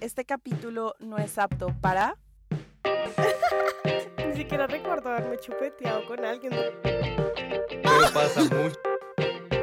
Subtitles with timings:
[0.00, 2.16] este capítulo no es apto para...
[4.26, 6.52] Ni siquiera recuerdo haberme chupeteado con alguien.
[6.82, 8.78] Pero pasa mucho.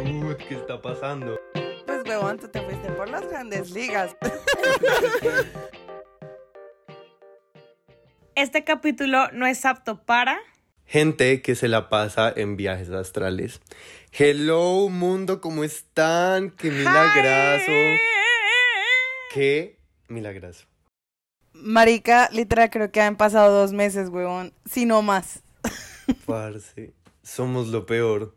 [0.04, 1.40] Uy, ¿qué está pasando?
[1.86, 4.16] Pues huevón, tú te fuiste por las grandes ligas.
[8.36, 10.38] Este capítulo no es apto para...
[10.84, 13.62] Gente que se la pasa en viajes astrales.
[14.12, 16.52] Hello, mundo, ¿cómo están?
[16.52, 17.72] ¡Qué milagrazo!
[19.34, 19.75] ¡Qué
[20.08, 20.66] milagrazo!
[21.54, 24.54] Marica, literal, creo que han pasado dos meses, huevón.
[24.66, 25.42] Si no más.
[26.26, 28.36] Parce, somos lo peor.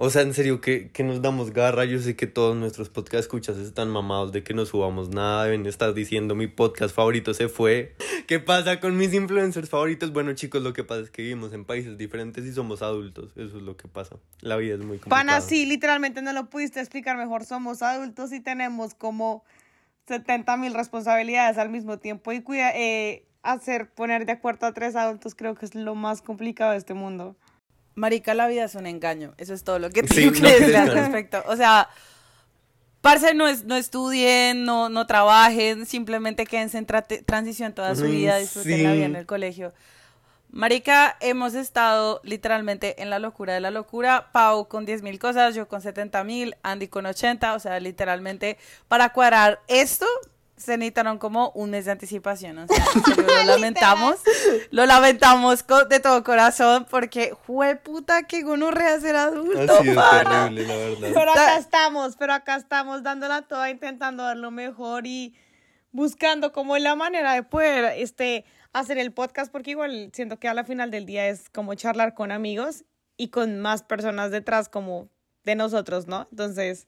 [0.00, 1.84] O sea, en serio, que, que nos damos garra.
[1.84, 5.44] Yo sé que todos nuestros podcast escuchas están mamados de que no subamos nada.
[5.44, 7.96] Deben estar diciendo mi podcast favorito se fue.
[8.28, 10.12] ¿Qué pasa con mis influencers favoritos?
[10.12, 13.32] Bueno, chicos, lo que pasa es que vivimos en países diferentes y somos adultos.
[13.34, 14.16] Eso es lo que pasa.
[14.40, 15.20] La vida es muy complicada.
[15.20, 17.44] Pana, sí, literalmente no lo pudiste explicar mejor.
[17.44, 19.44] Somos adultos y tenemos como
[20.08, 22.32] 70 mil responsabilidades al mismo tiempo.
[22.32, 26.22] Y cuida, eh, hacer, poner de acuerdo a tres adultos creo que es lo más
[26.22, 27.36] complicado de este mundo.
[27.94, 29.34] Marica, la vida es un engaño.
[29.38, 31.42] Eso es todo lo que Sí, tengo que no decir al respecto.
[31.46, 31.88] O sea,
[33.00, 38.04] parce, no, es, no estudien, no, no trabajen, simplemente quédense en tra- transición toda su
[38.04, 39.18] vida, disfruten la vida en sí.
[39.18, 39.72] el colegio.
[40.50, 44.30] Marica, hemos estado literalmente en la locura de la locura.
[44.32, 47.54] Pau con 10 mil cosas, yo con 70 mil, Andy con 80.
[47.54, 48.56] O sea, literalmente
[48.88, 50.06] para cuadrar esto
[50.56, 52.58] se necesitaron como un mes de anticipación.
[52.58, 52.84] O sea,
[53.16, 54.16] lo lamentamos.
[54.70, 59.60] Lo lamentamos con- de todo corazón porque fue puta que gonorrea ser adulto.
[59.60, 61.10] Ha sido terrible, la verdad.
[61.14, 65.36] Pero acá estamos, pero acá estamos dándola toda, intentando dar lo mejor y
[65.92, 68.44] buscando como la manera de poder este,
[68.80, 72.14] hacer el podcast, porque igual siento que a la final del día es como charlar
[72.14, 72.84] con amigos
[73.16, 75.08] y con más personas detrás como
[75.44, 76.28] de nosotros, ¿no?
[76.30, 76.86] Entonces,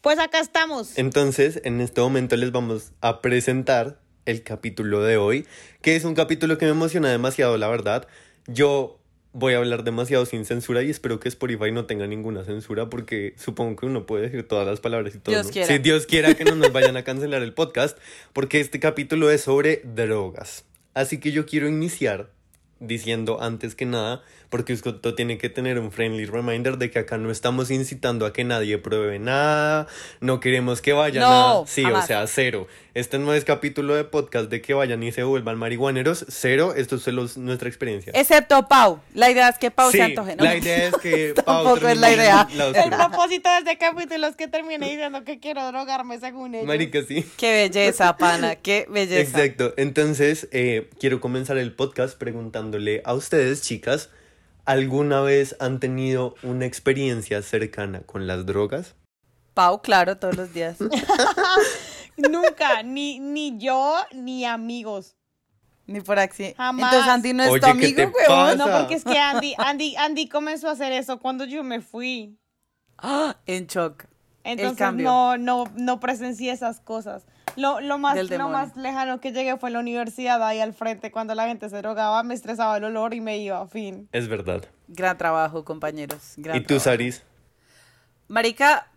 [0.00, 0.96] pues acá estamos.
[0.98, 5.46] Entonces, en este momento les vamos a presentar el capítulo de hoy,
[5.80, 8.06] que es un capítulo que me emociona demasiado, la verdad.
[8.46, 9.00] Yo
[9.32, 13.34] voy a hablar demasiado sin censura y espero que Spotify no tenga ninguna censura porque
[13.36, 15.34] supongo que uno puede decir todas las palabras y todo.
[15.34, 15.52] Dios ¿no?
[15.52, 15.68] quiera.
[15.68, 17.98] Si Dios quiera que no nos vayan a cancelar el podcast,
[18.32, 20.64] porque este capítulo es sobre drogas.
[20.98, 22.32] Así que yo quiero iniciar
[22.80, 27.18] diciendo antes que nada, porque usted tiene que tener un friendly reminder de que acá
[27.18, 29.86] no estamos incitando a que nadie pruebe nada,
[30.20, 31.66] no queremos que vayan No, a...
[31.68, 32.02] Sí, jamás.
[32.02, 32.66] o sea, cero.
[32.98, 36.96] Este no es capítulo de podcast de que vayan y se vuelvan marihuaneros, cero, esto
[36.96, 38.12] es solo nuestra experiencia.
[38.12, 38.98] Excepto Pau.
[39.14, 40.42] La idea es que Pau sí, se antoje, ¿no?
[40.42, 42.48] la idea es que Pau Tampoco es la idea.
[42.56, 46.66] la El propósito de este capítulo es que termine diciendo que quiero drogarme según ellos.
[46.66, 47.24] Marica, sí.
[47.36, 49.20] Qué belleza, pana, qué belleza.
[49.44, 49.74] Exacto.
[49.76, 54.10] Entonces, eh, quiero comenzar el podcast preguntándole a ustedes, chicas,
[54.64, 58.96] ¿alguna vez han tenido una experiencia cercana con las drogas?
[59.54, 60.78] Pau, claro, todos los días.
[62.18, 65.14] Nunca, ni, ni yo, ni amigos.
[65.86, 66.56] Ni por accidente.
[66.56, 66.92] Jamás.
[66.92, 68.58] Entonces Andy no es Oye, tu ¿qué amigo, te huevón.
[68.58, 68.78] No, pasa?
[68.80, 72.36] porque es que Andy, Andy, Andy comenzó a hacer eso cuando yo me fui.
[72.98, 74.04] Ah, en shock.
[74.44, 75.06] Entonces cambio.
[75.08, 77.24] no, no, no presencié esas cosas.
[77.56, 78.58] Lo, lo, más, Del lo demonio.
[78.58, 81.76] más lejano que llegué fue en la universidad, ahí al frente, cuando la gente se
[81.78, 84.08] drogaba, me estresaba el olor y me iba, fin.
[84.12, 84.64] Es verdad.
[84.88, 86.34] Gran trabajo, compañeros.
[86.36, 86.84] Gran ¿Y tú, trabajo.
[86.84, 87.24] Saris?
[88.28, 88.88] Marica,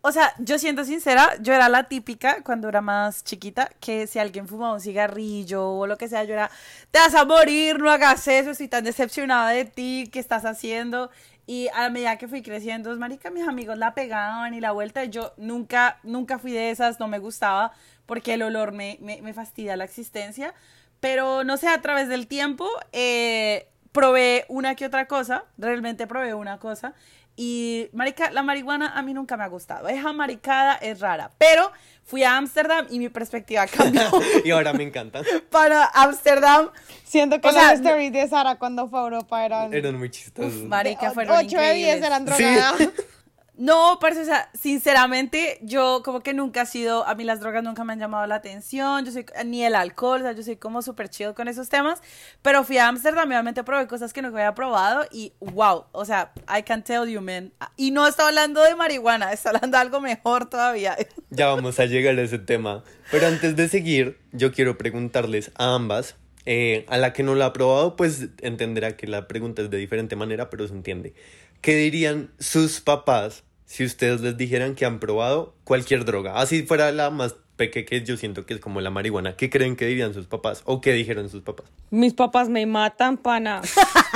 [0.00, 4.18] o sea, yo siento sincera, yo era la típica cuando era más chiquita, que si
[4.18, 6.50] alguien fumaba un cigarrillo o lo que sea, yo era,
[6.90, 11.10] te vas a morir, no hagas eso, estoy tan decepcionada de ti, ¿qué estás haciendo?
[11.46, 15.32] Y a medida que fui creciendo, marica, mis amigos la pegaban y la vuelta, yo
[15.36, 17.72] nunca, nunca fui de esas, no me gustaba,
[18.06, 20.54] porque el olor me, me, me fastidia la existencia,
[21.00, 26.34] pero no sé, a través del tiempo, eh, probé una que otra cosa, realmente probé
[26.34, 26.94] una cosa,
[27.40, 29.86] y marica, la marihuana a mí nunca me ha gustado.
[29.86, 31.30] Esa maricada es rara.
[31.38, 31.70] Pero
[32.02, 34.02] fui a Ámsterdam y mi perspectiva cambió.
[34.44, 35.24] y ahora me encantan.
[35.50, 36.70] Para Ámsterdam,
[37.04, 39.72] Siento que O sea, las stories de Sara cuando fue a Europa eran...
[39.72, 40.64] Eran muy chistosos.
[40.64, 42.36] marica, fueron 8 de 10 increíbles.
[42.36, 42.90] eran Sí.
[43.58, 47.64] No, parce, o sea, sinceramente, yo como que nunca he sido, a mí las drogas
[47.64, 50.54] nunca me han llamado la atención, yo soy, ni el alcohol, o sea, yo soy
[50.54, 52.00] como súper chido con esos temas,
[52.40, 56.32] pero fui a Ámsterdam obviamente probé cosas que no había probado y wow, o sea,
[56.48, 57.52] I can tell you, man.
[57.76, 60.96] Y no está hablando de marihuana, está hablando de algo mejor todavía.
[61.30, 62.84] Ya vamos a llegar a ese tema.
[63.10, 66.14] Pero antes de seguir, yo quiero preguntarles a ambas.
[66.46, 69.76] eh, a la que no la ha probado, pues entenderá que la pregunta es de
[69.76, 71.12] diferente manera, pero se entiende.
[71.60, 76.40] ¿Qué dirían sus papás si ustedes les dijeran que han probado cualquier droga?
[76.40, 79.36] Así fuera la más pequeña que yo siento que es como la marihuana.
[79.36, 80.62] ¿Qué creen que dirían sus papás?
[80.64, 81.66] ¿O qué dijeron sus papás?
[81.90, 83.60] Mis papás me matan, pana.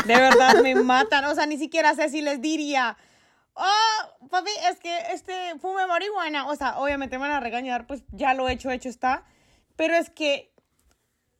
[0.06, 1.26] De verdad me matan.
[1.26, 2.96] O sea, ni siquiera sé si les diría.
[3.52, 6.48] Oh, papi, es que este fume marihuana.
[6.48, 9.26] O sea, obviamente me van a regañar, pues ya lo hecho, hecho está.
[9.76, 10.50] pero es que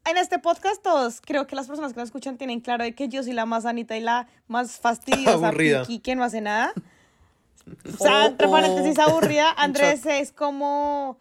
[0.04, 3.08] en este podcast todos, creo que las personas que nos escuchan tienen claro de que
[3.08, 6.74] yo soy la más sanita y la más fastidiosa, piqui, que no hace nada.
[7.86, 11.18] O sea, entre paréntesis aburrida, Andrés es como,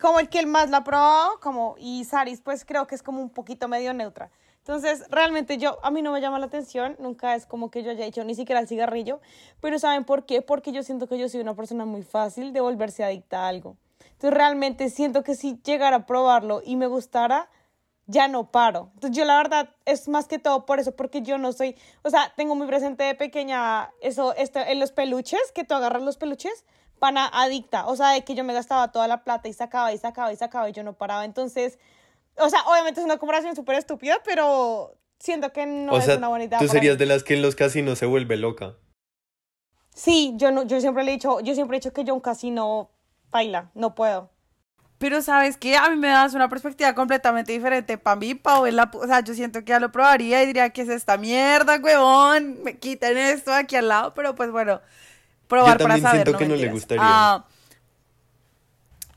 [0.00, 3.02] como el que el más la ha probado, como, y Saris pues creo que es
[3.02, 4.30] como un poquito medio neutra.
[4.58, 7.90] Entonces, realmente yo, a mí no me llama la atención, nunca es como que yo
[7.90, 9.20] haya hecho ni siquiera el cigarrillo,
[9.60, 10.40] pero ¿saben por qué?
[10.40, 13.76] Porque yo siento que yo soy una persona muy fácil de volverse adicta a algo.
[14.12, 17.48] Entonces, realmente siento que si llegara a probarlo y me gustara,
[18.06, 18.90] ya no paro.
[18.94, 22.10] Entonces, yo la verdad es más que todo por eso, porque yo no soy, o
[22.10, 26.16] sea, tengo muy presente de pequeña eso, esto, en los peluches, que tú agarras los
[26.16, 26.64] peluches,
[26.98, 29.98] pana adicta, o sea, de que yo me gastaba toda la plata y sacaba y
[29.98, 31.24] sacaba y sacaba y yo no paraba.
[31.24, 31.78] Entonces,
[32.36, 36.16] o sea, obviamente es una comparación súper estúpida, pero siento que no o es sea,
[36.16, 36.58] una bonita.
[36.58, 38.76] tú serías de las que en los casinos se vuelve loca.
[39.94, 42.20] Sí, yo no, yo siempre le he dicho, yo siempre he dicho que yo un
[42.20, 42.90] casino
[43.30, 44.30] baila, no puedo.
[45.02, 47.98] Pero sabes qué, a mí me das una perspectiva completamente diferente.
[47.98, 50.82] Para mí, es la, o sea, yo siento que ya lo probaría y diría que
[50.82, 52.62] es esta mierda, huevón.
[52.62, 54.80] Me quiten esto aquí al lado, pero pues bueno,
[55.48, 56.22] probar Yo para también saber.
[56.22, 57.02] siento que no le gustaría.
[57.04, 57.44] Ah,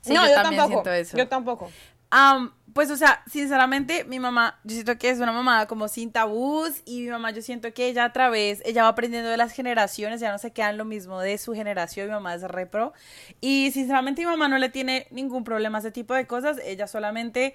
[0.00, 0.82] sí, no, yo, yo, también tampoco.
[0.82, 1.16] siento eso.
[1.16, 1.70] Yo tampoco.
[2.10, 6.12] Am, pues, o sea, sinceramente, mi mamá, yo siento que es una mamá como sin
[6.12, 9.52] tabús y mi mamá, yo siento que ella a través, ella va aprendiendo de las
[9.52, 12.92] generaciones, ya no se queda en lo mismo de su generación, mi mamá es repro.
[13.40, 16.86] Y sinceramente mi mamá no le tiene ningún problema a ese tipo de cosas, ella
[16.86, 17.54] solamente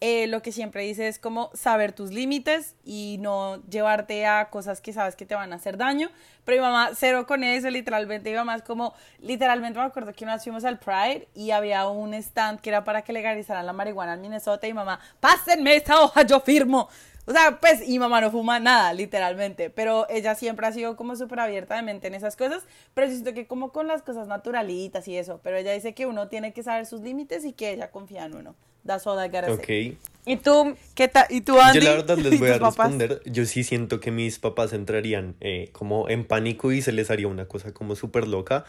[0.00, 4.80] eh, lo que siempre dice es como saber tus límites y no llevarte a cosas
[4.80, 6.10] que sabes que te van a hacer daño.
[6.44, 8.30] Pero mi mamá, cero con eso, literalmente.
[8.30, 11.86] Mi mamá es como, literalmente me acuerdo que una vez fuimos al Pride y había
[11.88, 16.00] un stand que era para que legalizaran la marihuana en Minnesota y mamá, pásenme esta
[16.00, 16.88] hoja, yo firmo.
[17.26, 21.14] O sea, pues, y mamá no fuma nada, literalmente, pero ella siempre ha sido como
[21.14, 22.64] súper abierta de mente en esas cosas,
[22.94, 26.06] pero yo siento que como con las cosas naturalitas y eso, pero ella dice que
[26.06, 28.54] uno tiene que saber sus límites y que ella confía en uno.
[28.86, 29.64] That's all I gotta Ok.
[29.66, 29.98] say.
[30.26, 30.76] ¿Y tú?
[30.94, 31.26] ¿Qué tal?
[31.30, 31.80] ¿Y tú, Andy?
[31.80, 32.90] Yo la verdad ¿Y les voy a tus papás?
[32.90, 33.22] responder.
[33.24, 37.28] Yo sí siento que mis papás entrarían eh, como en pánico y se les haría
[37.28, 38.64] una cosa como súper loca.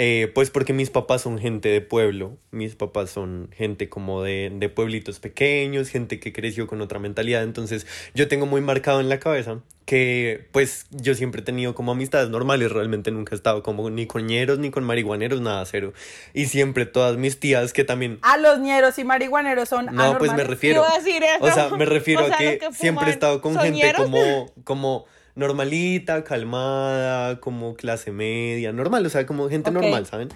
[0.00, 4.48] Eh, pues porque mis papás son gente de pueblo, mis papás son gente como de,
[4.54, 7.84] de pueblitos pequeños, gente que creció con otra mentalidad, entonces
[8.14, 12.28] yo tengo muy marcado en la cabeza que pues yo siempre he tenido como amistades
[12.30, 15.94] normales, realmente nunca he estado como ni con ñeros ni con marihuaneros, nada cero.
[16.32, 20.32] Y siempre todas mis tías que también A los ñeros y marihuaneros son no, pues
[20.34, 20.84] me refiero.
[20.84, 21.44] A decir eso.
[21.44, 25.06] O sea, me refiero O sea, a que, siempre he estado con gente como, como
[25.38, 30.28] normalita, calmada, como clase media, normal, o sea, como gente normal, ¿saben?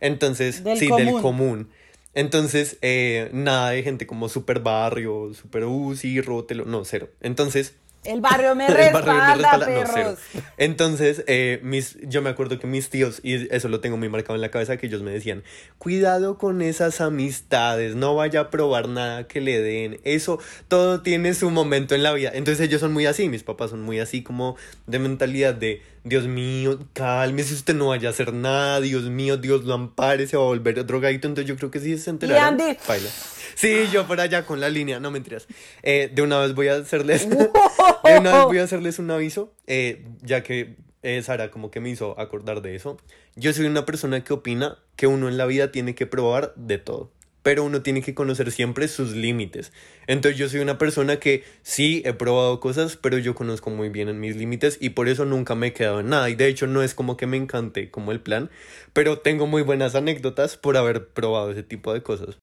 [0.00, 1.68] Entonces, Del sí, del común.
[2.14, 5.64] Entonces, eh, nada de gente como super barrio, super
[5.96, 7.08] sí, rótelo, no, cero.
[7.20, 7.74] Entonces,
[8.04, 10.40] El barrio me el respalda, barrio me respalda, no.
[10.56, 14.34] Entonces, eh, mis, yo me acuerdo que mis tíos, y eso lo tengo muy marcado
[14.34, 15.42] en la cabeza, que ellos me decían,
[15.78, 20.38] cuidado con esas amistades, no vaya a probar nada que le den, eso,
[20.68, 22.30] todo tiene su momento en la vida.
[22.32, 24.56] Entonces ellos son muy así, mis papás son muy así como
[24.86, 29.64] de mentalidad de, Dios mío, cálmese, usted no vaya a hacer nada, Dios mío, Dios
[29.64, 32.60] lo ampare, se va a volver drogadito, entonces yo creo que sí se enteraron.
[32.60, 32.78] Andy?
[32.88, 33.10] Baila.
[33.54, 35.46] Sí, yo por allá con la línea, no mentiras.
[35.82, 37.28] Eh, de una vez voy a hacerles,
[38.04, 41.80] de una vez voy a hacerles un aviso, eh, ya que eh, Sara como que
[41.80, 42.96] me hizo acordar de eso.
[43.36, 46.78] Yo soy una persona que opina que uno en la vida tiene que probar de
[46.78, 49.72] todo, pero uno tiene que conocer siempre sus límites.
[50.06, 54.08] Entonces yo soy una persona que sí he probado cosas, pero yo conozco muy bien
[54.08, 56.28] en mis límites y por eso nunca me he quedado en nada.
[56.28, 58.50] Y de hecho no es como que me encante como el plan,
[58.92, 62.38] pero tengo muy buenas anécdotas por haber probado ese tipo de cosas.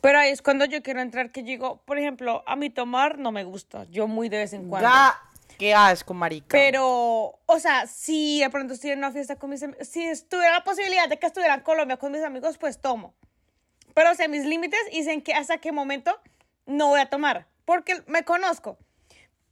[0.00, 3.32] Pero ahí es cuando yo quiero entrar que digo, por ejemplo, a mí tomar no
[3.32, 4.88] me gusta, yo muy de vez en cuando.
[4.88, 5.16] Ya,
[5.56, 6.48] qué asco, marica.
[6.50, 10.52] Pero, o sea, si de pronto estoy en una fiesta con mis amigos, si estuviera
[10.52, 13.14] la posibilidad de que estuviera en Colombia con mis amigos, pues tomo.
[13.98, 16.16] Pero sé mis límites y sé en qué, hasta qué momento
[16.66, 18.78] no voy a tomar, porque me conozco.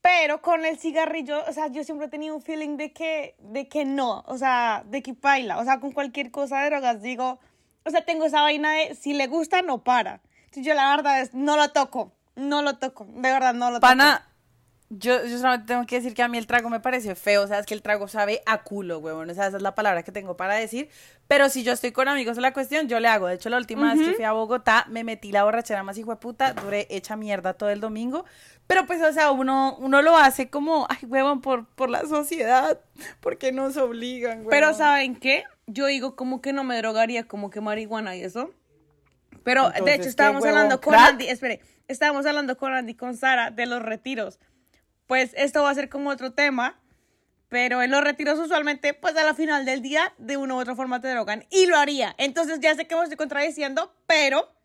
[0.01, 3.67] Pero con el cigarrillo, o sea, yo siempre he tenido un feeling de que, de
[3.67, 7.41] que no, o sea, de que baila, o sea, con cualquier cosa de drogas digo,
[7.85, 10.21] o sea, tengo esa vaina de si le gusta, no para.
[10.45, 13.81] Entonces yo la verdad es, no lo toco, no lo toco, de verdad no lo
[13.81, 13.89] toco.
[13.89, 14.26] Pana,
[14.89, 17.47] yo, yo solamente tengo que decir que a mí el trago me parece feo, o
[17.47, 20.05] sea, es que el trago sabe a culo, huevón, o sea, esa es la palabra
[20.05, 20.89] que tengo para decir,
[21.27, 23.57] pero si yo estoy con amigos en la cuestión, yo le hago, de hecho, la
[23.57, 26.87] última vez que fui a Bogotá, me metí la borrachera más hijo de puta, duré
[26.89, 28.25] hecha mierda todo el domingo,
[28.69, 32.79] pero pues, o sea, uno, uno lo hace como, ay, huevón, por, por la sociedad,
[33.21, 34.51] porque nos obligan, huevón.
[34.51, 35.45] Pero ¿saben qué?
[35.67, 38.51] Yo digo como que no me drogaría como que marihuana y eso.
[39.43, 40.95] Pero de hecho ¿qué, estábamos hablando con?
[40.95, 44.39] Andy, espere, estábamos hablando con Andy con Sara de los retiros.
[45.07, 46.79] Pues esto va a ser como otro tema,
[47.49, 50.75] pero en los retiros usualmente pues a la final del día de una u otra
[50.75, 52.15] forma te drogan y lo haría.
[52.19, 54.57] Entonces ya sé que me estoy contradiciendo, pero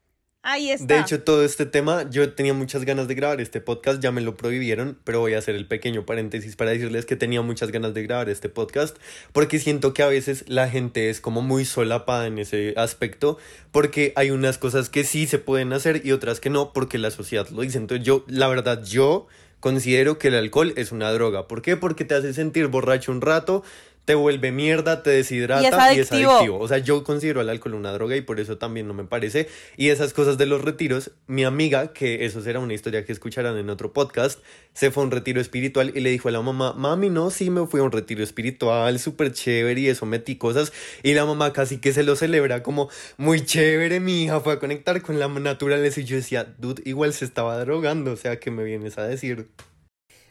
[0.43, 0.95] Ahí está.
[0.95, 4.21] De hecho, todo este tema, yo tenía muchas ganas de grabar este podcast, ya me
[4.21, 7.93] lo prohibieron, pero voy a hacer el pequeño paréntesis para decirles que tenía muchas ganas
[7.93, 8.97] de grabar este podcast,
[9.33, 13.37] porque siento que a veces la gente es como muy solapada en ese aspecto,
[13.71, 17.11] porque hay unas cosas que sí se pueden hacer y otras que no, porque la
[17.11, 17.77] sociedad lo dice.
[17.77, 19.27] Entonces yo, la verdad, yo
[19.61, 21.47] considero que el alcohol es una droga.
[21.47, 21.77] ¿Por qué?
[21.77, 23.63] Porque te hace sentir borracho un rato,
[24.05, 26.59] te vuelve mierda, te deshidrata Y es y es adictivo.
[26.59, 29.47] O sea, yo considero el alcohol una droga y por eso también no me parece.
[29.77, 33.57] Y esas cosas de los retiros, mi amiga, que eso será una historia que escucharán
[33.57, 34.39] en otro podcast,
[34.73, 37.49] se fue a un retiro espiritual y le dijo a la mamá, mami, no, sí
[37.49, 40.73] me fui a un retiro espiritual, súper chévere y eso metí cosas.
[41.03, 44.59] Y la mamá casi que se lo celebra como, muy chévere, mi hija fue a
[44.59, 46.01] conectar con la naturaleza.
[46.01, 49.47] Y yo decía, dude, igual se estaba drogando, o sea, ¿qué me vienes a decir?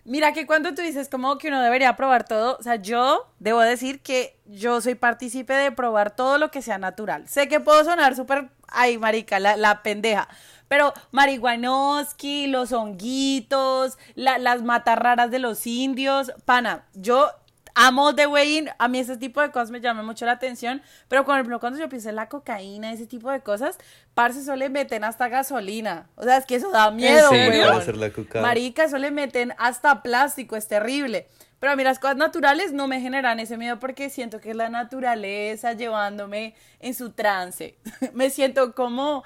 [0.05, 3.61] Mira que cuando tú dices como que uno debería probar todo, o sea, yo debo
[3.61, 7.29] decir que yo soy partícipe de probar todo lo que sea natural.
[7.29, 10.29] Sé que puedo sonar súper, ay, marica, la, la pendeja,
[10.69, 17.29] pero marihuanoski, los honguitos, la- las matarraras de los indios, pana, yo
[17.75, 20.83] amo The Way In, a mí ese tipo de cosas me llaman mucho la atención,
[21.09, 23.79] pero por ejemplo, cuando yo pienso en la cocaína, ese tipo de cosas,
[24.15, 28.43] parce, eso le meten hasta gasolina, o sea, es que eso da miedo, weón.
[28.43, 31.29] Marica, eso le meten hasta plástico, es terrible.
[31.61, 34.57] Pero a mí las cosas naturales no me generan ese miedo porque siento que es
[34.57, 37.77] la naturaleza llevándome en su trance.
[38.15, 39.23] me siento como,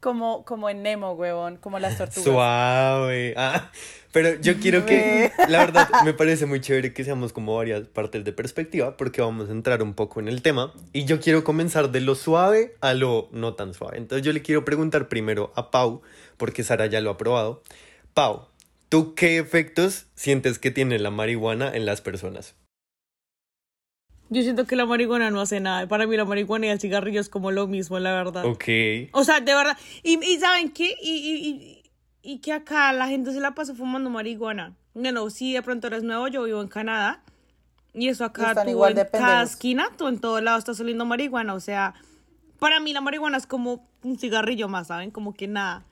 [0.00, 2.24] como, como en Nemo, huevón, como las tortugas.
[2.24, 3.34] Suave.
[3.36, 3.70] Ah,
[4.12, 8.24] pero yo quiero que, la verdad, me parece muy chévere que seamos como varias partes
[8.24, 10.72] de perspectiva, porque vamos a entrar un poco en el tema.
[10.92, 13.98] Y yo quiero comenzar de lo suave a lo no tan suave.
[13.98, 16.02] Entonces yo le quiero preguntar primero a Pau,
[16.38, 17.62] porque Sara ya lo ha probado.
[18.14, 18.48] Pau,
[18.88, 22.54] ¿tú qué efectos sientes que tiene la marihuana en las personas?
[24.32, 25.86] Yo siento que la marihuana no hace nada.
[25.88, 28.44] Para mí la marihuana y el cigarrillo es como lo mismo, la verdad.
[28.46, 28.64] Ok.
[29.12, 29.76] O sea, de verdad.
[30.04, 30.96] Y, y ¿saben qué?
[31.02, 31.82] Y, y, y,
[32.22, 34.76] y que acá la gente se la pasa fumando marihuana.
[34.94, 37.22] Bueno, si de pronto eres nuevo, yo vivo en Canadá.
[37.92, 41.04] Y eso acá están tú igual en cada esquina, tú en todo lado estás oliendo
[41.04, 41.54] marihuana.
[41.54, 41.94] O sea,
[42.60, 45.10] para mí la marihuana es como un cigarrillo más, ¿saben?
[45.10, 45.84] Como que nada.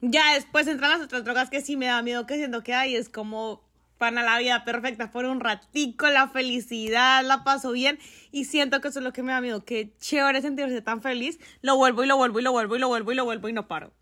[0.00, 2.96] Ya después entran las otras drogas que sí me da miedo que siento que hay.
[2.96, 3.62] Es como
[4.02, 8.00] pana la vida perfecta por un ratico, la felicidad, la paso bien.
[8.32, 9.64] Y siento que eso es lo que me da miedo.
[9.64, 11.38] Que chévere sentirse tan feliz.
[11.60, 13.52] Lo vuelvo y lo vuelvo y lo vuelvo y lo vuelvo y lo vuelvo y
[13.52, 13.92] no paro.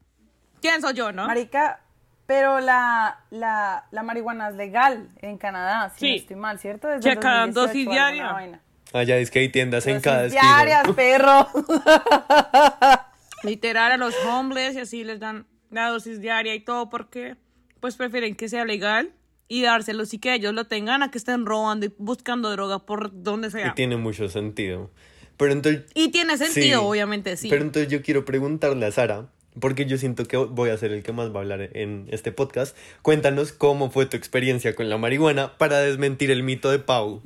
[0.63, 1.27] ¿Quién soy yo, no?
[1.27, 1.81] Marica,
[2.25, 6.11] pero la, la, la marihuana es legal en Canadá, si Sí.
[6.13, 6.89] no estoy mal, ¿cierto?
[6.89, 8.61] Desde el Checa 2018 dosis diaria.
[8.95, 10.43] Allá es que hay tiendas en Dosis cada esquina.
[10.65, 11.47] diarias, perro.
[13.43, 17.37] Literal a los homeless y así les dan la dosis diaria y todo porque
[17.81, 19.13] pues prefieren que sea legal
[19.51, 23.11] y dárselo y que ellos lo tengan a que estén robando y buscando droga por
[23.23, 23.75] donde Y sea.
[23.75, 24.91] tiene mucho sentido.
[25.37, 27.49] Pero entonces, Y tiene sentido, obviamente, sí.
[27.51, 29.27] Pero entonces yo quiero preguntarle a Sara,
[29.59, 32.31] porque yo siento que voy a ser el que más va a hablar en este
[32.31, 32.77] podcast.
[33.03, 37.21] Cuéntanos cómo fue tu experiencia con la marihuana para desmentir el mito de Pau.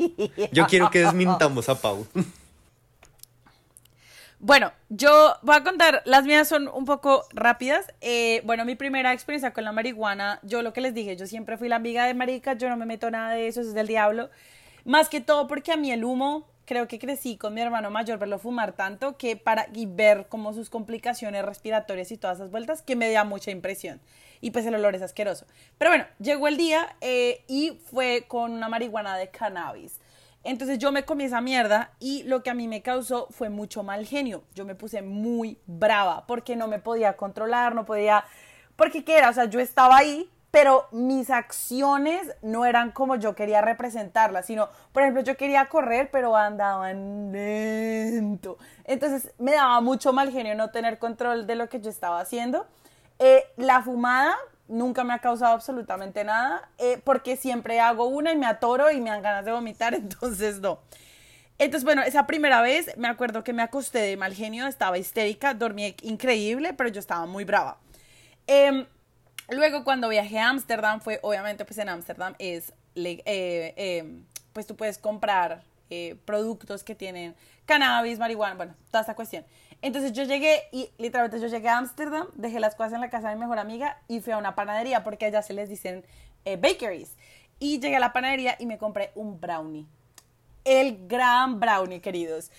[0.51, 2.07] Yo quiero que desmintamos a Pau.
[4.47, 7.87] Bueno, yo voy a contar, las mías son un poco rápidas.
[8.03, 11.57] Eh, bueno, mi primera experiencia con la marihuana, yo lo que les dije, yo siempre
[11.57, 13.87] fui la amiga de marica, yo no me meto nada de eso, eso es del
[13.87, 14.29] diablo.
[14.85, 18.19] Más que todo porque a mí el humo, creo que crecí con mi hermano mayor,
[18.19, 22.83] verlo fumar tanto que para y ver como sus complicaciones respiratorias y todas esas vueltas,
[22.83, 23.99] que me da mucha impresión.
[24.43, 25.47] Y pues el olor es asqueroso.
[25.79, 30.01] Pero bueno, llegó el día eh, y fue con una marihuana de cannabis.
[30.45, 33.83] Entonces yo me comí esa mierda y lo que a mí me causó fue mucho
[33.83, 34.45] mal genio.
[34.55, 38.25] Yo me puse muy brava porque no me podía controlar, no podía...
[38.77, 43.35] Porque qué era, o sea, yo estaba ahí, pero mis acciones no eran como yo
[43.35, 48.59] quería representarlas, sino, por ejemplo, yo quería correr, pero andaba lento.
[48.85, 52.67] Entonces me daba mucho mal genio no tener control de lo que yo estaba haciendo.
[53.19, 54.37] Eh, la fumada
[54.69, 59.01] nunca me ha causado absolutamente nada, eh, porque siempre hago una y me atoro y
[59.01, 60.81] me dan ganas de vomitar, entonces no.
[61.59, 65.55] Entonces, bueno, esa primera vez me acuerdo que me acosté de mal genio, estaba histérica,
[65.55, 67.79] dormí increíble, pero yo estaba muy brava.
[68.47, 68.87] Em,
[69.49, 74.75] luego, cuando viajé a Ámsterdam, fue obviamente, pues en Ámsterdam es, eh, em, pues tú
[74.77, 79.45] puedes comprar eh, productos que tienen cannabis, marihuana, bueno, toda esta cuestión.
[79.85, 83.29] Entonces yo llegué y literalmente yo llegué a Ámsterdam, dejé las cosas en la casa
[83.29, 86.07] de mi mejor amiga y fui a una panadería porque allá se les dicen
[86.47, 87.19] eh, bakeries.
[87.59, 89.87] Y llegué a la panadería y me compré un brownie.
[90.65, 92.51] El gran brownie, queridos.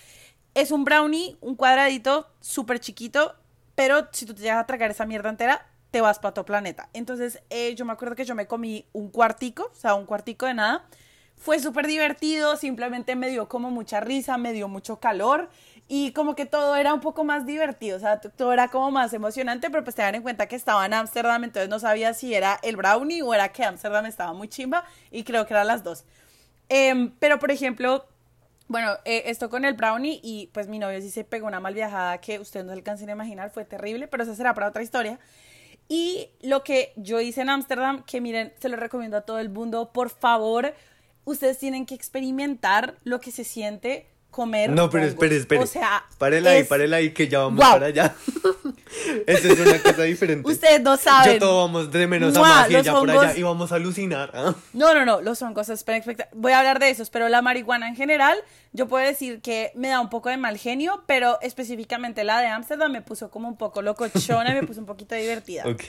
[0.54, 3.34] Es un brownie, un cuadradito súper chiquito,
[3.74, 6.90] pero si tú te llegas a tragar esa mierda entera, te vas para otro planeta.
[6.92, 10.46] Entonces, eh, yo me acuerdo que yo me comí un cuartico, o sea, un cuartico
[10.46, 10.86] de nada.
[11.34, 15.50] Fue súper divertido, simplemente me dio como mucha risa, me dio mucho calor
[15.88, 19.12] y como que todo era un poco más divertido, o sea, todo era como más
[19.12, 22.58] emocionante, pero pues tengan en cuenta que estaba en Ámsterdam, entonces no sabía si era
[22.62, 26.04] el brownie o era que Ámsterdam estaba muy chimba y creo que eran las dos.
[26.68, 28.04] Em, pero por ejemplo,
[28.68, 31.74] bueno, eh, esto con el brownie y pues mi novio sí se pegó una mal
[31.74, 34.82] viajada que ustedes no se alcancen a imaginar, fue terrible, pero eso será para otra
[34.82, 35.20] historia.
[35.88, 39.50] Y lo que yo hice en Ámsterdam, que miren, se lo recomiendo a todo el
[39.50, 40.74] mundo, por favor,
[41.24, 44.70] ustedes tienen que experimentar lo que se siente comer.
[44.70, 45.14] No, pero hongos.
[45.14, 45.62] espere, espere.
[45.62, 48.14] O sea, párela ahí, es- párela ahí que ya vamos para allá.
[49.26, 50.48] Esa es una cosa diferente.
[50.50, 51.34] Ustedes no saben.
[51.34, 53.42] Yo todo vamos de menos a Mua, más y los ella por hongos- allá y
[53.42, 54.30] vamos a alucinar.
[54.34, 54.54] ¿ah?
[54.72, 57.88] No, no, no, los hongos es espectac- Voy a hablar de esos, pero la marihuana
[57.88, 58.36] en general,
[58.72, 62.46] yo puedo decir que me da un poco de mal genio, pero específicamente la de
[62.48, 65.64] Ámsterdam me puso como un poco locochona y me puso un poquito divertida.
[65.66, 65.82] Ok.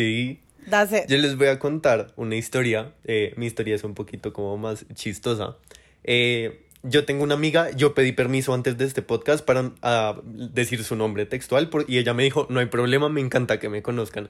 [0.70, 1.08] That's it.
[1.08, 2.92] Yo les voy a contar una historia.
[3.06, 5.56] eh, mi historia es un poquito como más chistosa.
[6.04, 10.84] Eh, yo tengo una amiga, yo pedí permiso antes de este podcast para ah, decir
[10.84, 13.82] su nombre textual por- y ella me dijo, no hay problema, me encanta que me
[13.82, 14.30] conozcan.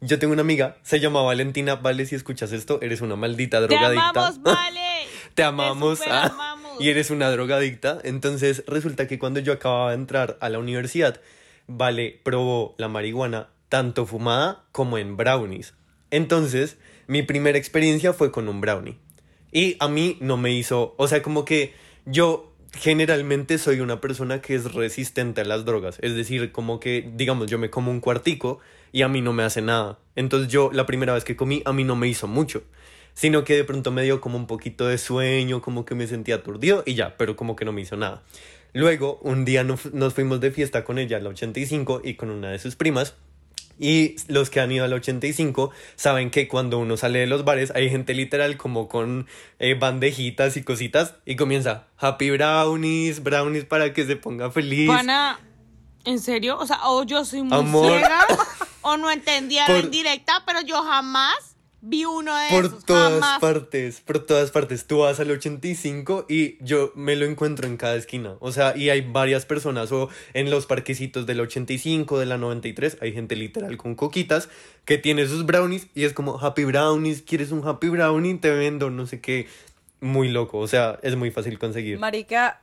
[0.00, 3.66] Yo tengo una amiga, se llama Valentina, vale, si escuchas esto, eres una maldita Te
[3.66, 4.08] drogadicta.
[4.10, 4.80] amamos, vale.
[5.34, 6.80] Te amamos super ah, amamos.
[6.80, 7.98] y eres una drogadicta.
[8.02, 11.20] Entonces resulta que cuando yo acababa de entrar a la universidad,
[11.72, 15.74] Vale probó la marihuana tanto fumada como en brownies.
[16.10, 18.96] Entonces mi primera experiencia fue con un brownie.
[19.52, 21.72] Y a mí no me hizo, o sea, como que
[22.06, 25.98] yo generalmente soy una persona que es resistente a las drogas.
[26.02, 28.60] Es decir, como que, digamos, yo me como un cuartico
[28.92, 29.98] y a mí no me hace nada.
[30.16, 32.62] Entonces yo la primera vez que comí a mí no me hizo mucho.
[33.12, 36.36] Sino que de pronto me dio como un poquito de sueño, como que me sentía
[36.36, 38.22] aturdido y ya, pero como que no me hizo nada.
[38.72, 42.58] Luego, un día nos, fuimos de fiesta con ella, la 85, y con una de
[42.58, 43.16] sus primas.
[43.82, 47.72] Y los que han ido al 85 saben que cuando uno sale de los bares
[47.74, 49.26] hay gente literal como con
[49.58, 54.86] eh, bandejitas y cositas y comienza Happy Brownies, Brownies para que se ponga feliz.
[54.86, 55.40] Pana,
[56.04, 56.58] ¿en serio?
[56.58, 57.90] O sea, o yo soy muy Amor.
[57.90, 58.20] ciega
[58.82, 61.49] o no entendía la Por- indirecta, pero yo jamás
[61.82, 62.84] vi uno de Por esos.
[62.84, 63.40] todas jamás.
[63.40, 64.86] partes, por todas partes.
[64.86, 68.34] Tú vas al 85 y yo me lo encuentro en cada esquina.
[68.40, 72.98] O sea, y hay varias personas, o en los parquecitos del 85, de la 93,
[73.00, 74.48] hay gente literal con coquitas
[74.84, 78.34] que tiene sus brownies y es como Happy Brownies, ¿quieres un Happy Brownie?
[78.38, 79.46] Te vendo, no sé qué.
[80.02, 81.98] Muy loco, o sea, es muy fácil conseguir.
[81.98, 82.62] Marica,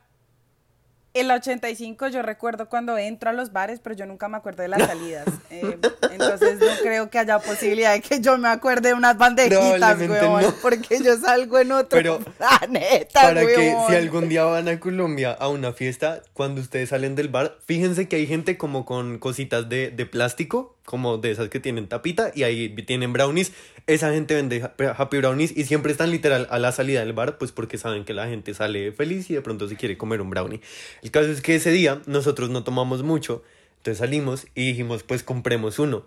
[1.20, 4.70] el 85 yo recuerdo cuando entro a los bares, pero yo nunca me acuerdo de
[4.70, 5.28] las salidas.
[5.50, 5.78] Eh,
[6.12, 10.42] entonces no creo que haya posibilidad de que yo me acuerde de unas bandejitas, weón,
[10.42, 10.54] no.
[10.62, 15.32] porque yo salgo en otro Pero planeta, Para que si algún día van a Colombia
[15.32, 19.68] a una fiesta, cuando ustedes salen del bar, fíjense que hay gente como con cositas
[19.70, 23.52] de, de plástico, como de esas que tienen tapita, y ahí tienen brownies.
[23.88, 27.38] Esa gente vende ha- Happy Brownies y siempre están literal a la salida del bar,
[27.38, 30.30] pues porque saben que la gente sale feliz y de pronto se quiere comer un
[30.30, 30.62] brownie.
[31.04, 33.44] El caso es que ese día nosotros no tomamos mucho,
[33.80, 36.06] entonces salimos y dijimos, pues compremos uno.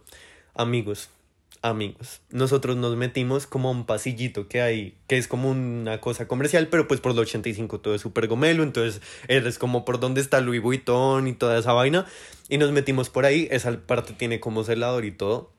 [0.54, 1.10] Amigos,
[1.62, 6.68] amigos, nosotros nos metimos como un pasillito que hay, que es como una cosa comercial,
[6.68, 10.40] pero pues por el 85 todo es súper gomelo, entonces eres como por donde está
[10.40, 12.06] Louis Vuitton y toda esa vaina,
[12.48, 15.52] y nos metimos por ahí, esa parte tiene como celador y todo,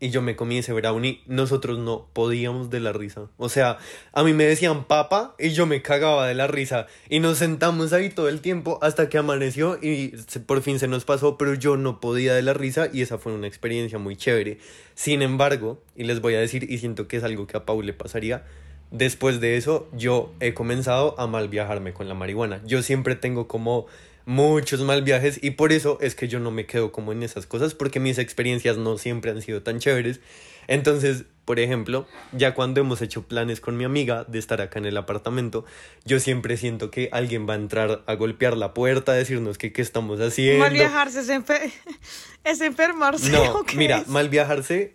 [0.00, 3.28] y yo me comí ese brownie, nosotros no podíamos de la risa.
[3.36, 3.78] O sea,
[4.12, 6.86] a mí me decían papa y yo me cagaba de la risa.
[7.10, 10.14] Y nos sentamos ahí todo el tiempo hasta que amaneció y
[10.46, 13.34] por fin se nos pasó, pero yo no podía de la risa y esa fue
[13.34, 14.58] una experiencia muy chévere.
[14.94, 17.84] Sin embargo, y les voy a decir, y siento que es algo que a Paul
[17.84, 18.44] le pasaría,
[18.90, 22.62] después de eso yo he comenzado a mal viajarme con la marihuana.
[22.64, 23.86] Yo siempre tengo como
[24.30, 27.46] muchos mal viajes y por eso es que yo no me quedo como en esas
[27.46, 30.20] cosas porque mis experiencias no siempre han sido tan chéveres.
[30.68, 34.84] Entonces, por ejemplo, ya cuando hemos hecho planes con mi amiga de estar acá en
[34.86, 35.64] el apartamento,
[36.04, 39.72] yo siempre siento que alguien va a entrar a golpear la puerta, a decirnos que
[39.72, 40.60] qué estamos haciendo.
[40.64, 41.72] Mal viajarse es, enfer-
[42.44, 43.30] es enfermarse.
[43.32, 44.06] No, ¿o qué mira, es?
[44.06, 44.94] mal viajarse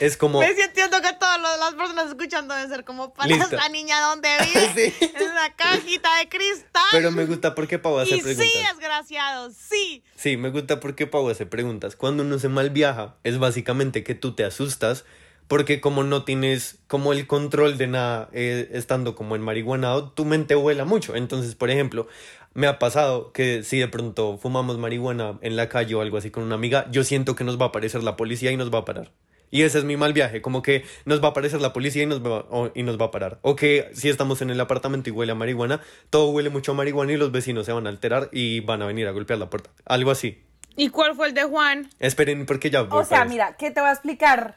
[0.00, 0.40] es como...
[0.40, 3.56] Me entiendo que todas las personas escuchando deben ser como para Listo.
[3.56, 4.90] esa niña donde vive.
[4.98, 5.10] Sí.
[5.14, 6.82] En una cajita de cristal.
[6.90, 8.52] Pero me gusta porque Pau hace y preguntas.
[8.52, 10.04] sí, desgraciado, sí.
[10.16, 11.96] Sí, me gusta porque Pau hace preguntas.
[11.96, 15.04] Cuando uno se mal viaja, es básicamente que tú te asustas
[15.48, 20.24] porque como no tienes como el control de nada eh, estando como en marihuanado, tu
[20.24, 21.14] mente vuela mucho.
[21.14, 22.08] Entonces, por ejemplo,
[22.54, 26.30] me ha pasado que si de pronto fumamos marihuana en la calle o algo así
[26.30, 28.78] con una amiga, yo siento que nos va a aparecer la policía y nos va
[28.78, 29.12] a parar.
[29.52, 32.06] Y ese es mi mal viaje, como que nos va a aparecer la policía y
[32.06, 33.38] nos va, o- y nos va a parar.
[33.42, 36.74] O que si estamos en el apartamento y huele a marihuana, todo huele mucho a
[36.74, 39.50] marihuana y los vecinos se van a alterar y van a venir a golpear la
[39.50, 39.68] puerta.
[39.84, 40.42] Algo así.
[40.74, 41.90] ¿Y cuál fue el de Juan?
[42.00, 44.56] Esperen, porque ya voy O sea, mira, ¿qué te voy a explicar?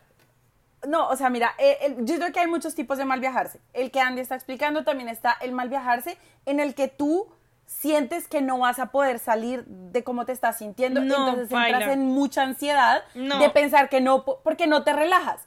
[0.87, 3.59] No, o sea, mira, eh, el- yo creo que hay muchos tipos de mal viajarse.
[3.73, 7.27] El que Andy está explicando también está el mal viajarse en el que tú
[7.65, 11.77] sientes que no vas a poder salir de cómo te estás sintiendo, No, entonces baila.
[11.77, 13.39] entras en mucha ansiedad No.
[13.39, 15.41] de pensar que no, po- porque no te relajas.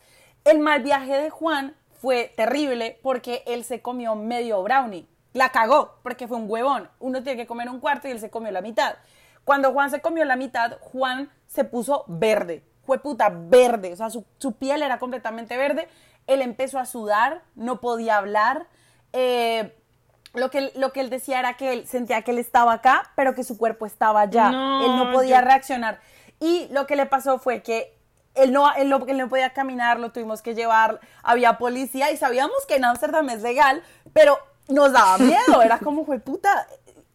[0.44, 5.08] El mal viaje de Juan fue terrible porque él se comió medio brownie.
[5.32, 6.88] La cagó porque fue un huevón.
[7.00, 8.96] Uno tiene que comer un cuarto y él se comió la mitad.
[9.44, 12.64] Cuando Juan se comió la mitad, Juan se puso verde.
[12.84, 13.92] Fue puta verde.
[13.92, 15.88] O sea, su, su piel era completamente verde.
[16.26, 18.66] Él empezó a sudar, no podía hablar.
[19.12, 19.74] Eh,
[20.38, 23.10] lo que, él- lo que él decía era que él sentía que él estaba acá,
[23.14, 24.50] pero que su cuerpo estaba allá.
[24.50, 26.00] No, él no podía yo- reaccionar.
[26.40, 27.96] Y lo que le pasó fue que
[28.34, 32.16] él no, él, no, él no podía caminar, lo tuvimos que llevar, había policía y
[32.16, 36.68] sabíamos que en Ámsterdam es legal, pero nos daba miedo, era como, fue puta,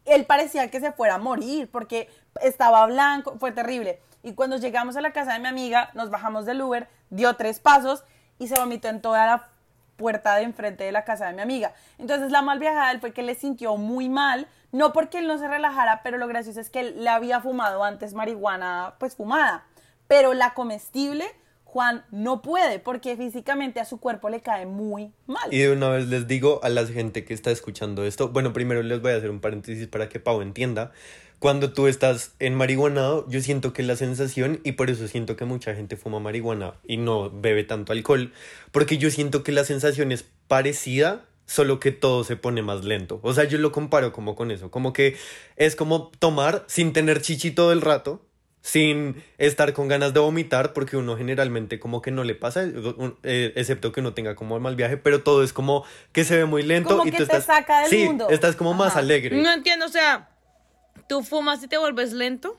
[0.04, 2.10] él parecía que se fuera a morir porque
[2.42, 4.00] estaba blanco, fue terrible.
[4.22, 7.60] Y cuando llegamos a la casa de mi amiga, nos bajamos del Uber, dio tres
[7.60, 8.04] pasos
[8.38, 9.48] y se vomitó en toda la
[9.96, 11.72] puerta de enfrente de la casa de mi amiga.
[11.98, 15.38] Entonces la mal viajada él fue que le sintió muy mal, no porque él no
[15.38, 19.64] se relajara, pero lo gracioso es que él le había fumado antes marihuana pues fumada,
[20.08, 21.24] pero la comestible
[21.74, 25.52] Juan no puede porque físicamente a su cuerpo le cae muy mal.
[25.52, 28.80] Y de una vez les digo a la gente que está escuchando esto, bueno, primero
[28.84, 30.92] les voy a hacer un paréntesis para que Pau entienda.
[31.38, 35.44] Cuando tú estás en marihuanado, yo siento que la sensación, y por eso siento que
[35.44, 38.32] mucha gente fuma marihuana y no bebe tanto alcohol,
[38.72, 43.20] porque yo siento que la sensación es parecida, solo que todo se pone más lento.
[43.22, 45.16] O sea, yo lo comparo como con eso, como que
[45.56, 48.22] es como tomar sin tener chichi todo el rato,
[48.62, 52.64] sin estar con ganas de vomitar, porque uno generalmente como que no le pasa,
[53.22, 56.44] eh, excepto que uno tenga como mal viaje, pero todo es como que se ve
[56.46, 58.30] muy lento Como y que tú te estás saca del sí, mundo.
[58.30, 59.36] estás como más alegre.
[59.42, 60.30] No entiendo, o sea,
[61.08, 62.58] tú fumas y te vuelves lento.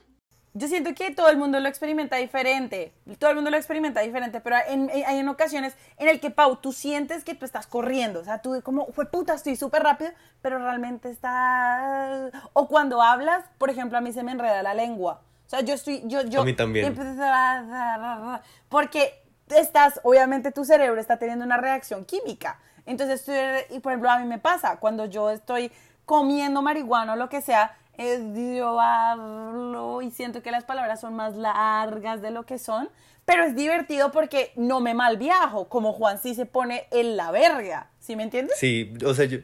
[0.58, 2.94] Yo siento que todo el mundo lo experimenta diferente.
[3.20, 6.32] Todo el mundo lo experimenta diferente, pero en- en- hay en ocasiones en el que,
[6.32, 8.22] Pau, tú sientes que tú estás corriendo.
[8.22, 12.30] O sea, tú como, fue puta, estoy súper rápido, pero realmente está...
[12.54, 15.22] O cuando hablas, por ejemplo, a mí se me enreda la lengua.
[15.46, 16.02] O sea, yo estoy...
[16.06, 16.86] Yo, yo, A mí también.
[16.86, 22.60] empiezo a- Porque estás, obviamente tu cerebro está teniendo una reacción química.
[22.86, 23.32] Entonces, tú-
[23.76, 25.70] y por ejemplo, a mí me pasa, cuando yo estoy
[26.06, 31.16] comiendo marihuana o lo que sea, eh, yo hablo y siento que las palabras son
[31.16, 32.90] más largas de lo que son,
[33.26, 37.32] pero es divertido porque no me mal viajo, como Juan sí se pone en la
[37.32, 38.58] verga, ¿sí me entiendes?
[38.58, 39.40] Sí, o sea, yo,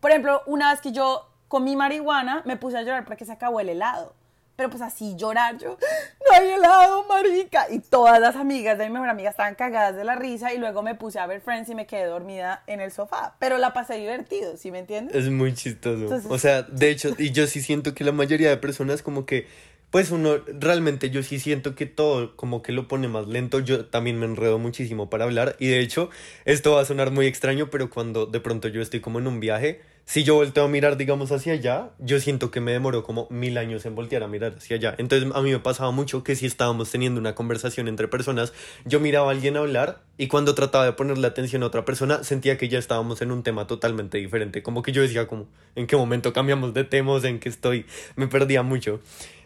[0.00, 3.60] Por ejemplo, una vez que yo comí marihuana, me puse a llorar porque se acabó
[3.60, 4.14] el helado.
[4.62, 7.66] Pero pues así llorar, yo, no hay helado, marica.
[7.68, 10.84] Y todas las amigas de mi mejor amiga estaban cagadas de la risa y luego
[10.84, 13.34] me puse a ver Friends y me quedé dormida en el sofá.
[13.40, 15.16] Pero la pasé divertido, ¿sí me entiendes?
[15.16, 16.04] Es muy chistoso.
[16.04, 19.26] Entonces- o sea, de hecho, y yo sí siento que la mayoría de personas como
[19.26, 19.48] que,
[19.90, 23.58] pues uno, realmente yo sí siento que todo como que lo pone más lento.
[23.58, 25.56] Yo también me enredo muchísimo para hablar.
[25.58, 26.08] Y de hecho,
[26.44, 29.40] esto va a sonar muy extraño, pero cuando de pronto yo estoy como en un
[29.40, 33.26] viaje, si yo volteo a mirar, digamos, hacia allá, yo siento que me demoró como
[33.30, 34.94] mil años en voltear a mirar hacia allá.
[34.98, 38.52] Entonces a mí me pasaba mucho que si estábamos teniendo una conversación entre personas,
[38.84, 42.58] yo miraba a alguien hablar y cuando trataba de ponerle atención a otra persona, sentía
[42.58, 44.62] que ya estábamos en un tema totalmente diferente.
[44.62, 47.24] Como que yo decía como, ¿en qué momento cambiamos de temas?
[47.24, 47.86] ¿En qué estoy?
[48.16, 49.00] Me perdía mucho.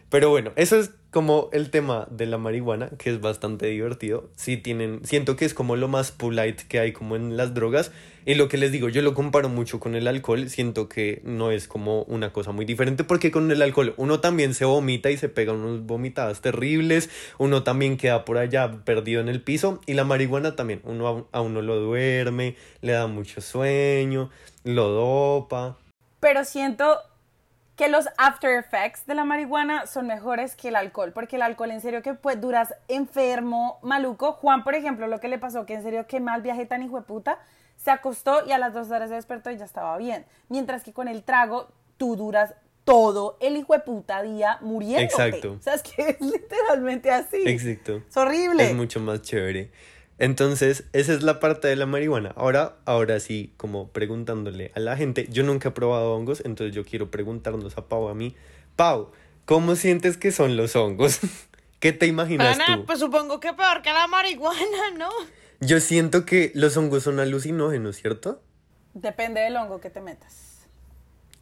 [0.09, 4.29] Pero bueno, eso es como el tema de la marihuana, que es bastante divertido.
[4.35, 7.91] Sí tienen, siento que es como lo más polite que hay como en las drogas.
[8.27, 10.49] Y lo que les digo, yo lo comparo mucho con el alcohol.
[10.49, 14.53] Siento que no es como una cosa muy diferente porque con el alcohol uno también
[14.53, 17.09] se vomita y se pega unos vomitadas terribles.
[17.37, 19.79] Uno también queda por allá perdido en el piso.
[19.85, 24.29] Y la marihuana también, uno a, uno lo duerme, le da mucho sueño,
[24.65, 25.77] lo dopa.
[26.19, 26.97] pero siento
[27.77, 31.71] que los after effects de la marihuana son mejores que el alcohol, porque el alcohol
[31.71, 34.33] en serio que pues duras enfermo, maluco.
[34.33, 36.97] Juan, por ejemplo, lo que le pasó, que en serio que mal viaje tan hijo
[36.97, 37.39] de puta,
[37.87, 40.25] se acostó y a las dos horas se despertó y ya estaba bien.
[40.49, 45.05] Mientras que con el trago tú duras todo el hijo de puta día muriéndote.
[45.05, 45.53] Exacto.
[45.57, 47.37] O sea, es que es literalmente así.
[47.45, 48.03] Exacto.
[48.05, 48.71] Es horrible.
[48.71, 49.71] Es mucho más chévere.
[50.17, 52.33] Entonces, esa es la parte de la marihuana.
[52.35, 56.83] Ahora, ahora sí, como preguntándole a la gente, yo nunca he probado hongos, entonces yo
[56.83, 58.35] quiero preguntarnos a Pau a mí.
[58.75, 59.11] Pau,
[59.45, 61.21] ¿cómo sientes que son los hongos?
[61.79, 62.85] ¿Qué te imaginas Pana, tú?
[62.85, 65.09] pues supongo que peor que la marihuana, ¿no?
[65.59, 68.41] Yo siento que los hongos son alucinógenos, ¿cierto?
[68.93, 70.46] Depende del hongo que te metas.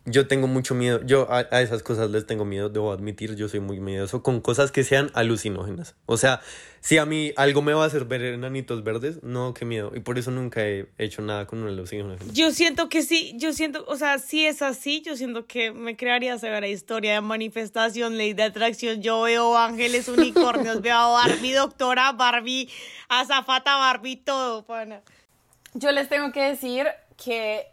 [0.05, 3.49] Yo tengo mucho miedo, yo a, a esas cosas les tengo miedo, debo admitir, yo
[3.49, 5.95] soy muy miedoso con cosas que sean alucinógenas.
[6.05, 6.41] O sea,
[6.85, 9.91] si a mí algo me va a hacer ver enanitos verdes, no, qué miedo.
[9.95, 12.31] Y por eso nunca he hecho nada con un alucinógeno.
[12.31, 15.97] Yo siento que sí, yo siento, o sea, si es así, yo siento que me
[15.97, 19.01] crearía severa historia de manifestación, ley de atracción.
[19.01, 22.69] Yo veo ángeles, unicornios, veo a Barbie, doctora Barbie,
[23.09, 25.01] azafata Barbie, todo, pana.
[25.73, 26.85] Yo les tengo que decir
[27.17, 27.65] que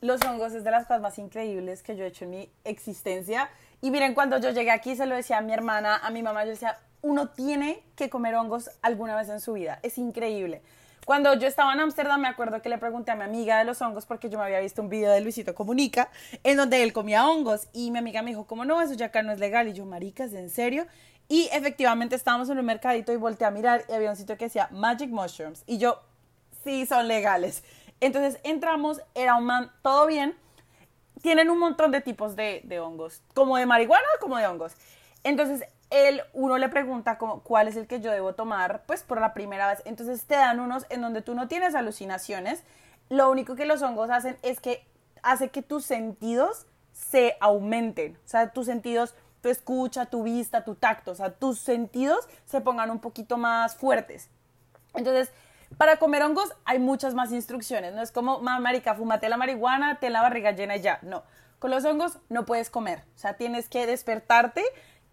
[0.00, 3.48] los hongos es de las cosas más increíbles que yo he hecho en mi existencia.
[3.80, 6.44] Y miren, cuando yo llegué aquí, se lo decía a mi hermana, a mi mamá,
[6.44, 9.78] yo decía, uno tiene que comer hongos alguna vez en su vida.
[9.82, 10.62] Es increíble.
[11.04, 13.80] Cuando yo estaba en Ámsterdam, me acuerdo que le pregunté a mi amiga de los
[13.80, 16.08] hongos porque yo me había visto un video de Luisito Comunica
[16.42, 18.82] en donde él comía hongos y mi amiga me dijo, ¿cómo no?
[18.82, 19.68] Eso ya acá no es legal.
[19.68, 20.84] Y yo, maricas, ¿en serio?
[21.28, 24.46] Y efectivamente estábamos en un mercadito y volteé a mirar y había un sitio que
[24.46, 25.62] decía Magic Mushrooms.
[25.66, 26.00] Y yo,
[26.64, 27.62] sí, son legales.
[28.00, 30.36] Entonces entramos, era un man, todo bien.
[31.22, 34.74] Tienen un montón de tipos de, hongos, como de marihuana como de hongos.
[35.24, 39.20] Entonces él, uno le pregunta como, cuál es el que yo debo tomar, pues por
[39.20, 39.82] la primera vez.
[39.84, 42.62] Entonces te dan unos en donde tú no tienes alucinaciones.
[43.08, 44.86] Lo único que los hongos hacen es que
[45.22, 48.18] hace que tus sentidos se aumenten.
[48.24, 52.60] O sea, tus sentidos, tu escucha, tu vista, tu tacto, o sea, tus sentidos se
[52.60, 54.28] pongan un poquito más fuertes.
[54.94, 55.30] Entonces,
[55.78, 57.94] para comer hongos hay muchas más instrucciones.
[57.94, 60.98] No es como, mamá, marica, fumate la marihuana, ten la barriga llena y ya.
[61.02, 61.22] No.
[61.58, 63.02] Con los hongos no puedes comer.
[63.14, 64.62] O sea, tienes que despertarte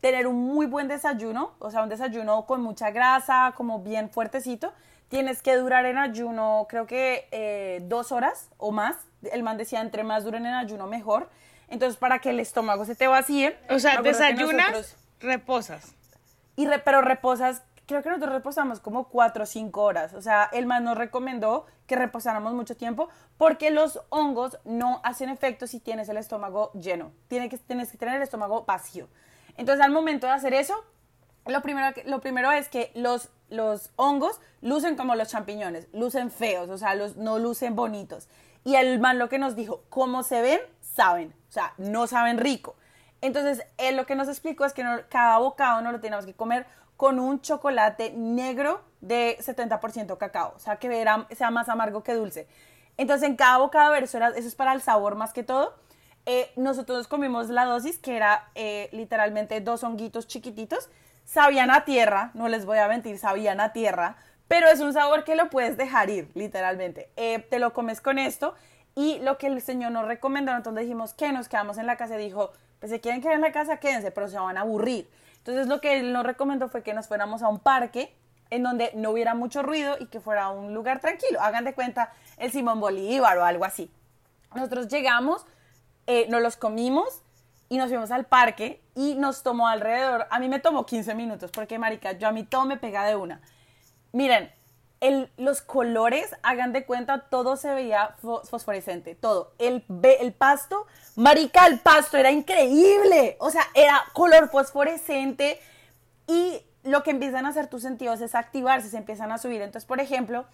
[0.03, 4.73] tener un muy buen desayuno, o sea, un desayuno con mucha grasa, como bien fuertecito.
[5.07, 8.97] Tienes que durar en ayuno, creo que eh, dos horas o más.
[9.31, 11.29] El man decía, entre más duren en ayuno, mejor.
[11.69, 13.57] Entonces, para que el estómago se te vacíe.
[13.69, 15.95] O sea, desayunas, reposas.
[16.57, 20.13] Y pero reposas, creo que nosotros reposamos como cuatro o cinco horas.
[20.13, 25.29] O sea, el man nos recomendó que reposáramos mucho tiempo porque los hongos no hacen
[25.29, 27.11] efecto si tienes el estómago lleno.
[27.27, 29.07] Tienes que, tienes que tener el estómago vacío.
[29.57, 30.75] Entonces, al momento de hacer eso,
[31.45, 36.69] lo primero, lo primero es que los, los hongos lucen como los champiñones, lucen feos,
[36.69, 38.29] o sea, los, no lucen bonitos.
[38.63, 42.37] Y el man lo que nos dijo, cómo se ven, saben, o sea, no saben
[42.37, 42.75] rico.
[43.19, 46.65] Entonces, él lo que nos explicó es que cada bocado no lo tenemos que comer
[47.03, 52.47] con un chocolate negro de 70% cacao, o sea, que sea más amargo que dulce.
[52.95, 55.75] Entonces, en cada bocado, eso, eso es para el sabor más que todo.
[56.25, 60.89] Eh, nosotros comimos la dosis, que era eh, literalmente dos honguitos chiquititos.
[61.25, 64.15] Sabían a tierra, no les voy a mentir, sabían a tierra,
[64.47, 67.09] pero es un sabor que lo puedes dejar ir, literalmente.
[67.17, 68.53] Eh, te lo comes con esto
[68.95, 72.15] y lo que el Señor nos recomendó, entonces dijimos que nos quedamos en la casa,
[72.15, 75.09] dijo, pues si quieren quedar en la casa, quédense, pero se van a aburrir.
[75.43, 78.15] Entonces lo que él nos recomendó fue que nos fuéramos a un parque
[78.49, 81.41] en donde no hubiera mucho ruido y que fuera un lugar tranquilo.
[81.41, 83.91] Hagan de cuenta el Simón Bolívar o algo así.
[84.55, 85.45] Nosotros llegamos,
[86.07, 87.23] eh, nos los comimos
[87.67, 91.51] y nos fuimos al parque y nos tomó alrededor, a mí me tomó 15 minutos
[91.51, 93.41] porque marica, yo a mí todo me pega de una.
[94.13, 94.49] Miren,
[95.37, 99.53] los colores, hagan de cuenta, todo se veía fosforescente, todo.
[99.59, 99.83] El,
[100.19, 105.59] el pasto, marica, el pasto era increíble, o sea, era color fosforescente
[106.27, 109.61] y lo que empiezan a hacer tus sentidos es activarse, se empiezan a subir.
[109.61, 110.45] Entonces, por ejemplo,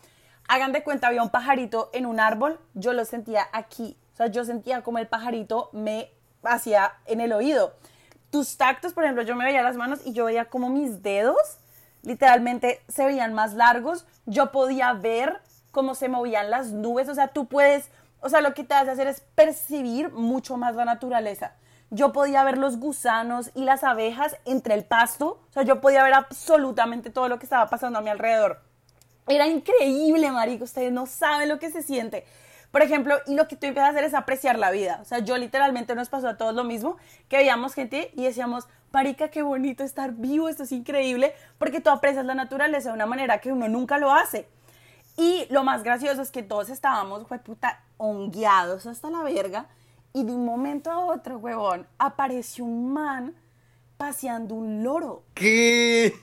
[0.48, 4.44] hagan de cuenta, había un pajarito en un árbol, yo lo sentía aquí sea, yo
[4.44, 6.12] sentía como el pajarito me
[6.44, 7.74] hacía en el oído.
[8.30, 11.58] Tus tactos, por ejemplo, yo me veía las manos y yo veía como mis dedos
[12.04, 14.06] literalmente se veían más largos.
[14.26, 17.10] Yo podía ver cómo se movían las nubes.
[17.10, 20.76] O sea, tú puedes, o sea, lo que te hace hacer es percibir mucho más
[20.76, 21.54] la naturaleza.
[21.92, 25.42] Yo podía ver los gusanos y las abejas entre el pasto.
[25.50, 28.62] O sea, yo podía ver absolutamente todo lo que estaba pasando a mi alrededor.
[29.28, 30.66] Era increíble, marico.
[30.66, 32.26] Ustedes no saben lo que se siente.
[32.72, 35.00] Por ejemplo, y lo que tú empiezas a hacer es apreciar la vida.
[35.02, 38.68] O sea, yo literalmente nos pasó a todos lo mismo, que veíamos gente y decíamos,
[38.92, 43.06] Parica, qué bonito estar vivo, esto es increíble, porque tú aprecias la naturaleza de una
[43.06, 44.48] manera que uno nunca lo hace.
[45.18, 49.68] Y lo más gracioso es que todos estábamos, puta, hongueados hasta la verga,
[50.14, 53.36] y de un momento a otro, huevón, apareció un man
[53.98, 55.24] paseando un loro.
[55.34, 56.14] ¿Qué?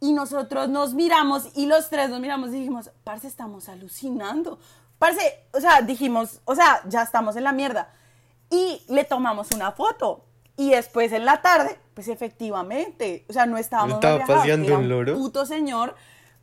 [0.00, 4.60] Y nosotros nos miramos y los tres nos miramos y dijimos, parce, estamos alucinando.
[4.98, 7.92] Parce, o sea, dijimos, o sea, ya estamos en la mierda.
[8.50, 10.24] Y le tomamos una foto.
[10.56, 15.14] Y después en la tarde, pues efectivamente, o sea, no estábamos ¿Estaba paseando un loro?
[15.14, 15.96] puto señor.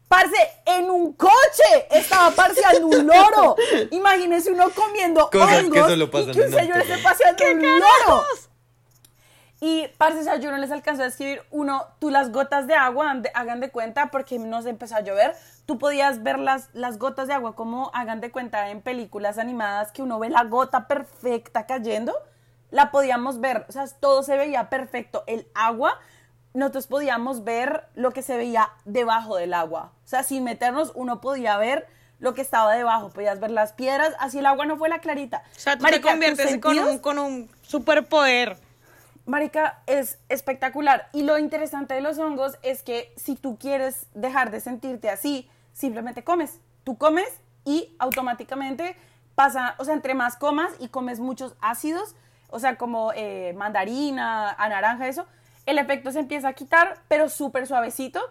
[0.09, 3.55] Parce, en un coche estaba paseando un loro.
[3.91, 8.23] Imagínese uno comiendo Cosas hongos que y que un señor esté paseando un loro.
[9.61, 12.73] Y, parce, o sea, yo no les alcanzó a escribir uno, tú las gotas de
[12.73, 17.29] agua, hagan de cuenta, porque nos empezó a llover, tú podías ver las, las gotas
[17.29, 21.65] de agua como hagan de cuenta en películas animadas que uno ve la gota perfecta
[21.65, 22.13] cayendo,
[22.71, 25.99] la podíamos ver, o sea, todo se veía perfecto, el agua,
[26.53, 31.21] nosotros podíamos ver lo que se veía debajo del agua, o sea, sin meternos uno
[31.21, 31.87] podía ver
[32.19, 35.43] lo que estaba debajo, podías ver las piedras, así el agua no fue la clarita.
[35.55, 38.57] O sea, tú Marica, te conviertes con un, con un superpoder.
[39.25, 41.09] Marica, es espectacular.
[41.11, 45.49] Y lo interesante de los hongos es que si tú quieres dejar de sentirte así,
[45.73, 46.59] simplemente comes.
[46.83, 47.27] Tú comes
[47.65, 48.95] y automáticamente
[49.33, 52.15] pasa, o sea, entre más comas y comes muchos ácidos,
[52.55, 55.25] o sea, como eh, mandarina, a naranja, eso,
[55.65, 58.21] el efecto se empieza a quitar, pero súper suavecito.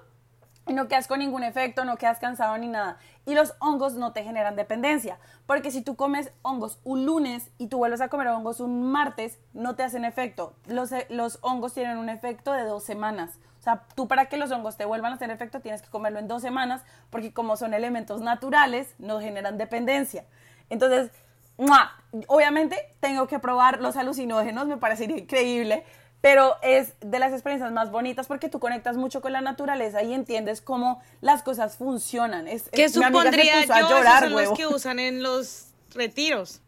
[0.67, 2.97] Y no quedas con ningún efecto, no quedas cansado ni nada.
[3.27, 5.19] Y los hongos no te generan dependencia.
[5.45, 9.39] Porque si tú comes hongos un lunes y tú vuelves a comer hongos un martes,
[9.53, 10.55] no te hacen efecto.
[10.69, 13.39] Los, eh, los hongos tienen un efecto de dos semanas.
[13.61, 16.19] O sea, tú para que los hongos te vuelvan a hacer efecto tienes que comerlo
[16.19, 20.25] en dos semanas porque como son elementos naturales, no generan dependencia.
[20.71, 21.11] Entonces,
[21.57, 21.93] ¡mua!
[22.29, 25.85] obviamente tengo que probar los alucinógenos, me parecería increíble,
[26.21, 30.15] pero es de las experiencias más bonitas porque tú conectas mucho con la naturaleza y
[30.15, 32.49] entiendes cómo las cosas funcionan.
[32.49, 33.89] Es, ¿Qué se supondría yo?
[33.91, 34.51] llorar, Esos son huevo.
[34.51, 36.61] los que usan en los retiros.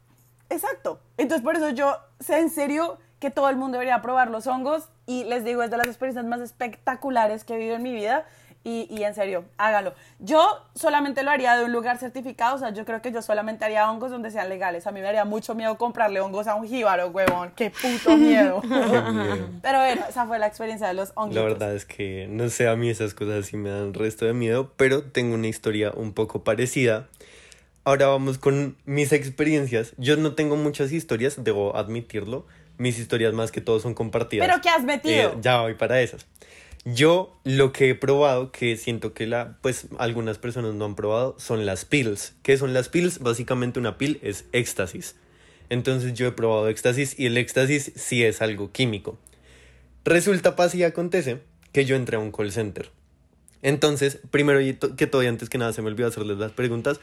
[0.50, 1.00] Exacto.
[1.16, 4.90] Entonces, por eso yo sé en serio que todo el mundo debería probar los hongos
[5.06, 8.26] y les digo, es de las experiencias más espectaculares que he vivido en mi vida
[8.66, 9.94] y, y en serio, hágalo.
[10.18, 13.64] Yo solamente lo haría de un lugar certificado, o sea, yo creo que yo solamente
[13.64, 14.88] haría hongos donde sean legales.
[14.88, 17.52] A mí me haría mucho miedo comprarle hongos a un jíbaro, huevón.
[17.54, 18.60] Qué puto miedo.
[18.62, 19.48] Qué miedo.
[19.62, 21.36] Pero bueno, esa fue la experiencia de los hongos.
[21.36, 24.32] La verdad es que no sé, a mí esas cosas sí me dan resto de
[24.32, 27.06] miedo, pero tengo una historia un poco parecida.
[27.84, 29.94] Ahora vamos con mis experiencias.
[29.96, 32.48] Yo no tengo muchas historias, debo admitirlo.
[32.78, 34.44] Mis historias más que todo son compartidas.
[34.44, 35.30] ¿Pero qué has metido?
[35.30, 36.26] Eh, ya voy para esas.
[36.88, 41.34] Yo lo que he probado, que siento que la, pues algunas personas no han probado,
[41.36, 42.34] son las pills.
[42.44, 43.18] ¿Qué son las pills?
[43.18, 45.16] Básicamente una pill es éxtasis.
[45.68, 49.18] Entonces yo he probado éxtasis y el éxtasis sí es algo químico.
[50.04, 51.40] Resulta, pasa y acontece
[51.72, 52.92] que yo entré a un call center.
[53.62, 57.00] Entonces, primero y que todo y antes que nada se me olvidó hacerles las preguntas.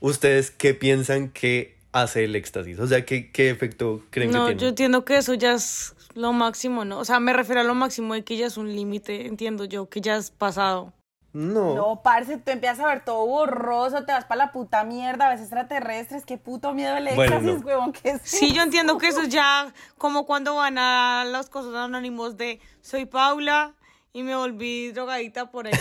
[0.00, 2.78] ¿Ustedes qué piensan que hace el éxtasis?
[2.78, 4.68] O sea, ¿qué, qué efecto creen No, que yo tiene?
[4.70, 6.98] entiendo que eso ya es lo máximo, ¿no?
[6.98, 9.88] O sea, me refiero a lo máximo de que ya es un límite, entiendo yo,
[9.88, 10.92] que ya es pasado.
[11.32, 11.74] No.
[11.74, 15.30] No, parce, tú empiezas a ver todo borroso, te vas para la puta mierda, a
[15.30, 17.52] veces extraterrestres, qué puto miedo el Bueno, no.
[17.56, 21.50] huevón, ¿qué es Sí, yo entiendo que eso es ya como cuando van a los
[21.50, 23.74] cosas anónimos de soy Paula
[24.14, 25.74] y me volví drogadita por el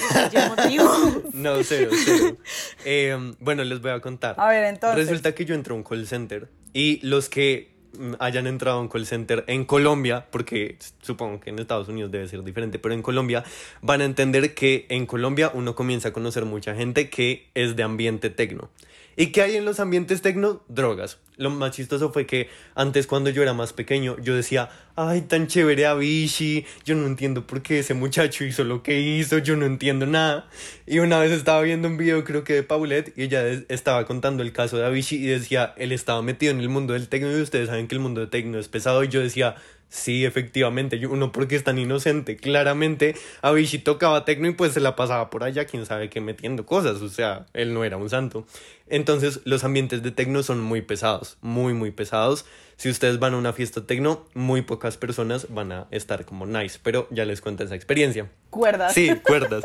[0.49, 0.91] motivo.
[1.33, 2.35] No, cero, cero.
[2.83, 4.35] Eh, bueno, les voy a contar.
[4.37, 5.07] A ver, entonces.
[5.07, 7.74] Resulta que yo entré a un call center y los que
[8.19, 12.27] hayan entrado a un call center en Colombia, porque supongo que en Estados Unidos debe
[12.27, 13.43] ser diferente, pero en Colombia
[13.81, 17.83] van a entender que en Colombia uno comienza a conocer mucha gente que es de
[17.83, 18.69] ambiente tecno.
[19.17, 20.61] ¿Y qué hay en los ambientes tecno?
[20.67, 21.19] Drogas.
[21.37, 25.47] Lo más chistoso fue que antes cuando yo era más pequeño yo decía, ay, tan
[25.47, 29.65] chévere Avicii, yo no entiendo por qué ese muchacho hizo lo que hizo, yo no
[29.65, 30.49] entiendo nada.
[30.85, 34.43] Y una vez estaba viendo un video creo que de Paulette y ella estaba contando
[34.43, 37.41] el caso de Avicii y decía, él estaba metido en el mundo del tecno y
[37.41, 39.55] ustedes saben que el mundo del tecno es pesado y yo decía,
[39.95, 42.35] Sí, efectivamente, uno porque es tan inocente.
[42.35, 46.65] Claramente, Avicii tocaba tecno y pues se la pasaba por allá, quién sabe qué, metiendo
[46.65, 47.01] cosas.
[47.01, 48.45] O sea, él no era un santo.
[48.87, 52.45] Entonces, los ambientes de tecno son muy pesados, muy, muy pesados.
[52.77, 56.77] Si ustedes van a una fiesta tecno, muy pocas personas van a estar como nice,
[56.83, 58.29] pero ya les cuento esa experiencia.
[58.51, 58.93] Cuerdas.
[58.93, 59.63] Sí, cuerdas.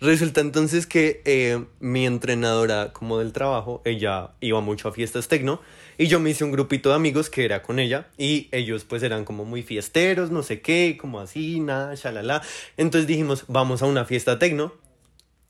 [0.00, 5.62] Resulta entonces que eh, mi entrenadora como del trabajo, ella iba mucho a fiestas tecno
[5.96, 9.02] y yo me hice un grupito de amigos que era con ella y ellos pues
[9.02, 12.42] eran como muy fiesteros, no sé qué, como así, nada, shalala.
[12.76, 14.74] Entonces dijimos, vamos a una fiesta tecno.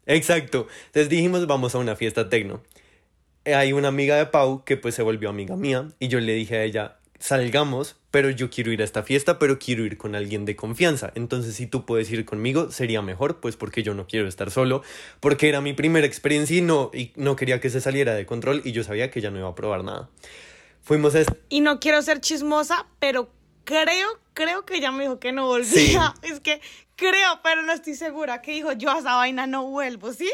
[0.06, 0.68] Exacto.
[0.86, 2.62] Entonces dijimos, vamos a una fiesta tecno.
[3.54, 6.56] Hay una amiga de Pau que pues se volvió amiga mía y yo le dije
[6.56, 10.44] a ella, salgamos, pero yo quiero ir a esta fiesta, pero quiero ir con alguien
[10.44, 11.12] de confianza.
[11.14, 14.82] Entonces, si tú puedes ir conmigo, sería mejor, pues porque yo no quiero estar solo,
[15.20, 18.62] porque era mi primera experiencia y no, y no quería que se saliera de control
[18.64, 20.08] y yo sabía que ella no iba a probar nada.
[20.82, 21.20] Fuimos a...
[21.48, 23.30] Y no quiero ser chismosa, pero
[23.64, 25.66] creo, creo que ella me dijo que no volvía.
[25.66, 25.96] Sí.
[26.22, 26.60] Es que
[26.96, 28.40] creo, pero no estoy segura.
[28.40, 30.30] Que dijo, yo a esa vaina no vuelvo, ¿sí?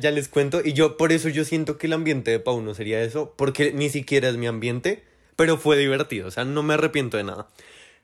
[0.00, 2.74] Ya, les cuento y yo por eso yo siento que el ambiente de Pau no
[2.74, 5.04] sería eso, porque ni siquiera es mi ambiente,
[5.36, 7.48] pero fue divertido, o sea, no me arrepiento de nada.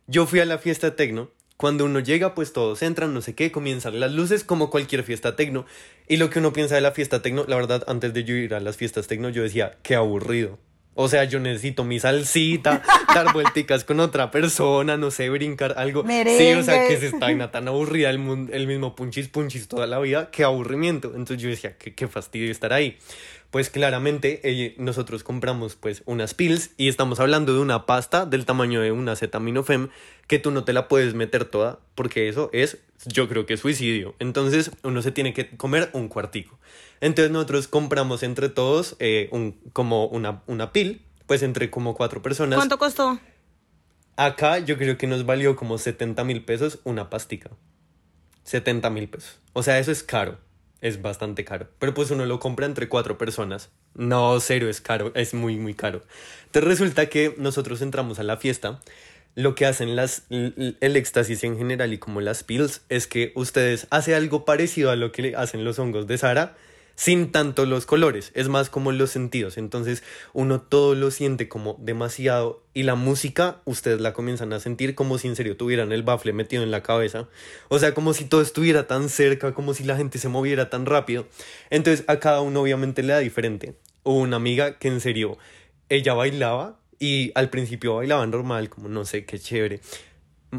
[0.07, 3.51] Yo fui a la fiesta tecno, cuando uno llega pues todos entran, no sé qué,
[3.51, 5.67] comienzan las luces como cualquier fiesta tecno,
[6.07, 8.55] y lo que uno piensa de la fiesta tecno, la verdad antes de yo ir
[8.55, 10.61] a las fiestas tecno yo decía, qué aburrido.
[10.97, 12.83] O sea, yo necesito mi salsita,
[13.15, 16.05] dar vuelticas con otra persona, no sé, brincar algo.
[16.39, 19.67] Sí, o sea, que es esta vaina tan aburrida, el, mun- el mismo punchis punchis
[19.69, 21.09] toda la vida, qué aburrimiento.
[21.17, 22.97] Entonces yo decía, qué, qué fastidio estar ahí.
[23.55, 28.47] Pues claramente eh, nosotros compramos pues unas pills y estamos hablando de una pasta del
[28.47, 29.91] tamaño de una acetaminofem
[30.27, 33.61] que tú no te la puedes meter toda porque eso es, yo creo que es
[33.61, 34.17] suicidio.
[34.19, 36.59] Entonces uno se tiene que comer un cuartico.
[37.01, 42.23] Entonces nosotros compramos entre todos eh, un, como una, una pill, pues entre como cuatro
[42.23, 42.57] personas.
[42.57, 43.21] ¿Cuánto costó?
[44.17, 47.51] Acá yo creo que nos valió como 70 mil pesos una pastica.
[48.43, 49.39] 70 mil pesos.
[49.53, 50.39] O sea, eso es caro.
[50.85, 51.67] Es bastante caro.
[51.79, 53.71] Pero pues uno lo compra entre cuatro personas.
[53.95, 56.03] No, cero es caro, es muy, muy caro.
[56.45, 58.81] Entonces resulta que nosotros entramos a la fiesta.
[59.35, 63.87] Lo que hacen las, el éxtasis en general y como las pills es que ustedes
[63.89, 66.55] hacen algo parecido a lo que hacen los hongos de Sara,
[66.95, 69.59] sin tanto los colores, es más como los sentidos.
[69.59, 74.95] Entonces uno todo lo siente como demasiado y la música ustedes la comienzan a sentir
[74.95, 77.29] como si en serio tuvieran el bafle metido en la cabeza.
[77.69, 80.87] O sea, como si todo estuviera tan cerca, como si la gente se moviera tan
[80.87, 81.27] rápido.
[81.71, 83.75] Entonces a cada uno obviamente le da diferente.
[84.03, 85.39] Hubo una amiga que en serio,
[85.89, 89.81] ella bailaba y al principio bailaba normal, como no sé, qué chévere.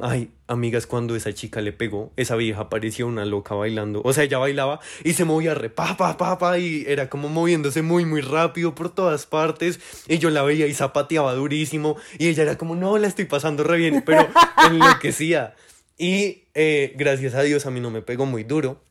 [0.01, 4.01] Ay, amigas, cuando esa chica le pegó, esa vieja parecía una loca bailando.
[4.03, 7.29] O sea, ella bailaba y se movía re pa, pa, pa, pa, y era como
[7.29, 9.79] moviéndose muy, muy rápido por todas partes.
[10.07, 11.97] Y yo la veía y zapateaba durísimo.
[12.17, 14.27] Y ella era como, no, la estoy pasando re bien, pero
[14.69, 15.55] enloquecía.
[15.97, 18.81] Y eh, gracias a Dios a mí no me pegó muy duro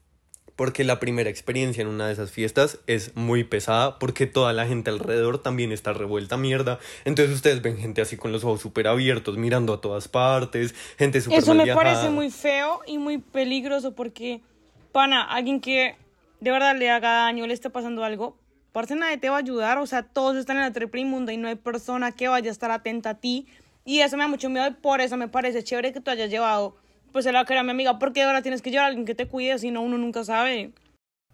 [0.56, 4.66] porque la primera experiencia en una de esas fiestas es muy pesada porque toda la
[4.66, 6.78] gente alrededor también está revuelta mierda.
[7.04, 11.20] Entonces ustedes ven gente así con los ojos súper abiertos mirando a todas partes, gente
[11.20, 14.40] súper Eso me parece muy feo y muy peligroso porque,
[14.92, 15.96] pana, alguien que
[16.40, 18.36] de verdad le haga daño, le está pasando algo,
[18.72, 21.36] parce nadie te va a ayudar, o sea, todos están en la triple inmunda y
[21.36, 23.46] no hay persona que vaya a estar atenta a ti.
[23.86, 26.30] Y eso me da mucho miedo y por eso me parece chévere que tú hayas
[26.30, 26.74] llevado
[27.14, 29.28] pues era que era mi amiga, porque ahora tienes que llevar a alguien que te
[29.28, 30.72] cuide, si no uno nunca sabe.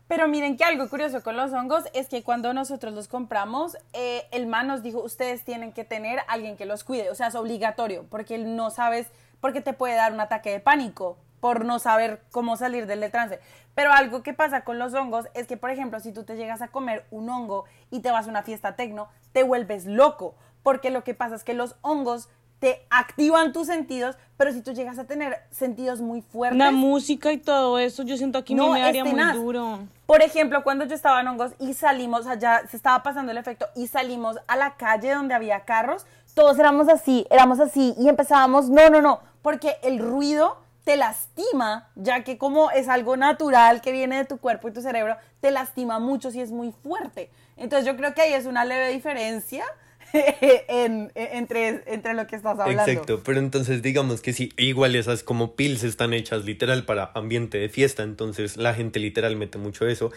[0.09, 4.26] Pero miren que algo curioso con los hongos es que cuando nosotros los compramos, eh,
[4.31, 7.35] el man nos dijo, ustedes tienen que tener alguien que los cuide, o sea, es
[7.35, 9.07] obligatorio, porque no sabes,
[9.41, 13.41] porque te puede dar un ataque de pánico por no saber cómo salir del trance.
[13.74, 16.61] Pero algo que pasa con los hongos es que, por ejemplo, si tú te llegas
[16.61, 20.91] a comer un hongo y te vas a una fiesta tecno, te vuelves loco, porque
[20.91, 22.28] lo que pasa es que los hongos
[22.61, 26.58] te activan tus sentidos, pero si tú llegas a tener sentidos muy fuertes.
[26.58, 29.80] La música y todo eso, yo siento que no, me daría muy duro.
[30.06, 33.66] Por ejemplo, cuando yo estaba en hongos y salimos, allá se estaba pasando el efecto
[33.74, 38.68] y salimos a la calle donde había carros, todos éramos así, éramos así y empezábamos,
[38.68, 43.92] no, no, no, porque el ruido te lastima, ya que como es algo natural que
[43.92, 47.30] viene de tu cuerpo y tu cerebro, te lastima mucho si es muy fuerte.
[47.56, 49.64] Entonces yo creo que ahí es una leve diferencia
[50.68, 52.82] en, entre, entre lo que estás hablando.
[52.82, 57.58] Exacto, pero entonces digamos que sí, igual esas como pills están hechas literal para ambiente
[57.58, 60.11] de fiesta, entonces la gente literal mete mucho eso.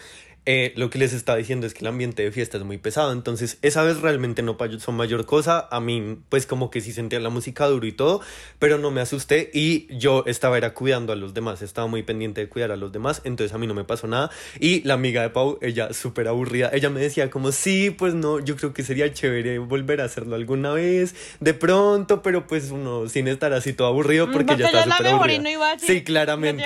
[0.46, 3.12] Eh, lo que les estaba diciendo es que el ambiente de fiesta es muy pesado,
[3.12, 7.18] entonces esa vez realmente no son mayor cosa, a mí pues como que sí sentía
[7.18, 8.20] la música duro y todo,
[8.58, 12.42] pero no me asusté y yo estaba era cuidando a los demás, estaba muy pendiente
[12.42, 14.30] de cuidar a los demás, entonces a mí no me pasó nada
[14.60, 18.38] y la amiga de Pau, ella súper aburrida, ella me decía como sí, pues no,
[18.38, 23.08] yo creo que sería chévere volver a hacerlo alguna vez, de pronto, pero pues uno
[23.08, 25.78] sin estar así todo aburrido porque ya está súper aburrida.
[25.78, 26.64] sí, claramente.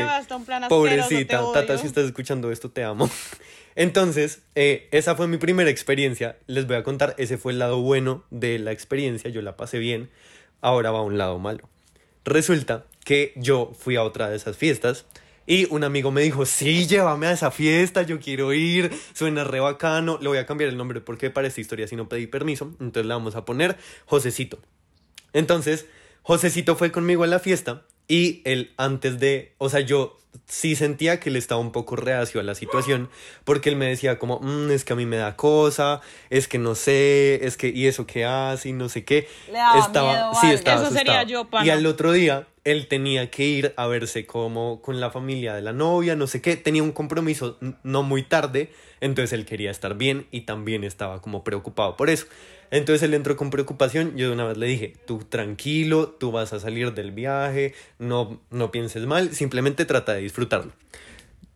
[0.68, 3.08] Pobrecita, Tata, si estás escuchando esto, te amo.
[3.74, 6.36] Entonces, eh, esa fue mi primera experiencia.
[6.46, 9.78] Les voy a contar, ese fue el lado bueno de la experiencia, yo la pasé
[9.78, 10.10] bien.
[10.60, 11.68] Ahora va un lado malo.
[12.24, 15.06] Resulta que yo fui a otra de esas fiestas
[15.46, 19.60] y un amigo me dijo, sí, llévame a esa fiesta, yo quiero ir, suena re
[19.60, 20.18] bacano.
[20.20, 23.06] Le voy a cambiar el nombre porque para esta historia si no pedí permiso, entonces
[23.06, 24.58] le vamos a poner Josecito.
[25.32, 25.86] Entonces,
[26.22, 31.20] Josecito fue conmigo a la fiesta y él antes de, o sea, yo sí sentía
[31.20, 33.10] que él estaba un poco reacio a la situación,
[33.44, 36.00] porque él me decía como, mm, es que a mí me da cosa,
[36.30, 39.28] es que no sé, es que, y eso que hace, y no sé qué.
[39.78, 43.86] estaba, sí, estaba Eso sería yo, Y al otro día, él tenía que ir a
[43.86, 48.02] verse como con la familia de la novia, no sé qué, tenía un compromiso no
[48.02, 52.26] muy tarde, entonces él quería estar bien y también estaba como preocupado por eso.
[52.70, 56.52] Entonces él entró con preocupación, yo de una vez le dije, tú tranquilo, tú vas
[56.52, 60.72] a salir del viaje, no, no pienses mal, simplemente trata de disfrutarlo.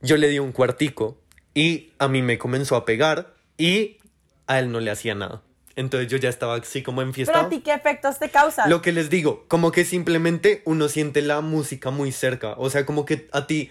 [0.00, 1.18] Yo le di un cuartico
[1.52, 3.98] y a mí me comenzó a pegar y
[4.46, 5.42] a él no le hacía nada.
[5.76, 7.32] Entonces yo ya estaba así como en fiesta.
[7.32, 8.68] ¿Pero a ti qué efectos te causan?
[8.68, 12.54] Lo que les digo, como que simplemente uno siente la música muy cerca.
[12.58, 13.70] O sea, como que a ti,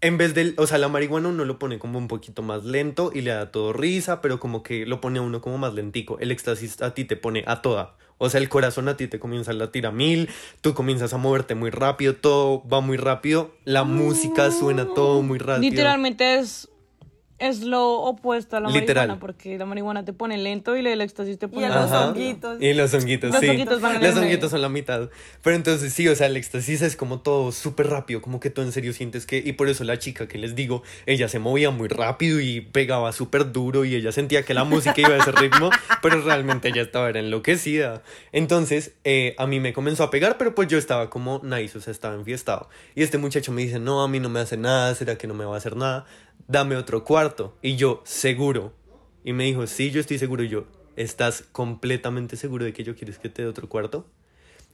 [0.00, 3.10] en vez de, o sea, la marihuana uno lo pone como un poquito más lento
[3.14, 6.18] y le da todo risa, pero como que lo pone a uno como más lentico.
[6.18, 7.96] El éxtasis a ti te pone a toda.
[8.18, 10.28] O sea, el corazón a ti te comienza a latir a mil,
[10.60, 15.38] tú comienzas a moverte muy rápido, todo va muy rápido, la música suena todo muy
[15.38, 15.70] rápido.
[15.70, 16.68] Literalmente es
[17.38, 21.38] es lo opuesto a la marihuana, porque la marihuana te pone lento y el éxtasis
[21.38, 21.66] te pone...
[21.66, 22.60] Y los honguitos.
[22.60, 23.46] Y los honguitos, sí.
[23.46, 25.08] los honguitos son la mitad.
[25.42, 28.62] Pero entonces sí, o sea, el éxtasis es como todo súper rápido, como que tú
[28.62, 29.38] en serio sientes que...
[29.38, 33.12] Y por eso la chica que les digo, ella se movía muy rápido y pegaba
[33.12, 35.70] súper duro y ella sentía que la música iba a ese ritmo,
[36.02, 38.02] pero realmente ella estaba era enloquecida.
[38.32, 41.80] Entonces, eh, a mí me comenzó a pegar, pero pues yo estaba como nice, o
[41.80, 42.68] sea, estaba enfiestado.
[42.94, 45.34] Y este muchacho me dice, no, a mí no me hace nada, ¿será que no
[45.34, 46.06] me va a hacer nada?
[46.48, 47.56] Dame otro cuarto.
[47.62, 48.72] Y yo, seguro.
[49.24, 50.42] Y me dijo, sí, yo estoy seguro.
[50.42, 50.64] Y yo,
[50.96, 54.06] ¿estás completamente seguro de que yo quieres que te dé otro cuarto?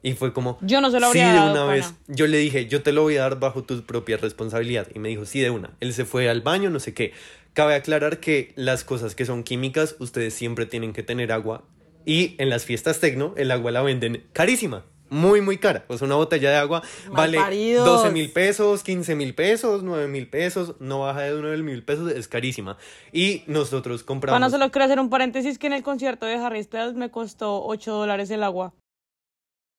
[0.03, 1.73] Y fue como, Yo no se lo sí, habría de dado, una pana.
[1.73, 1.95] vez.
[2.09, 4.87] Yo le dije, yo te lo voy a dar bajo tu propia responsabilidad.
[4.95, 5.71] Y me dijo, sí, de una.
[5.81, 7.13] Él se fue al baño, no sé qué.
[7.55, 11.65] Cabe aclarar que las cosas que son químicas, ustedes siempre tienen que tener agua.
[12.05, 14.85] Y en las fiestas tecno, el agua la venden carísima.
[15.15, 15.85] Muy, muy cara.
[15.87, 17.87] O sea, una botella de agua vale Malparidos.
[17.87, 20.75] 12 mil pesos, 15 mil pesos, 9 mil pesos.
[20.81, 22.79] No baja de 9 mil pesos, es carísima.
[23.13, 24.35] Y nosotros compramos.
[24.35, 27.65] Pana, solo quiero hacer un paréntesis que en el concierto de Harry Styles me costó
[27.65, 28.75] 8 dólares el agua.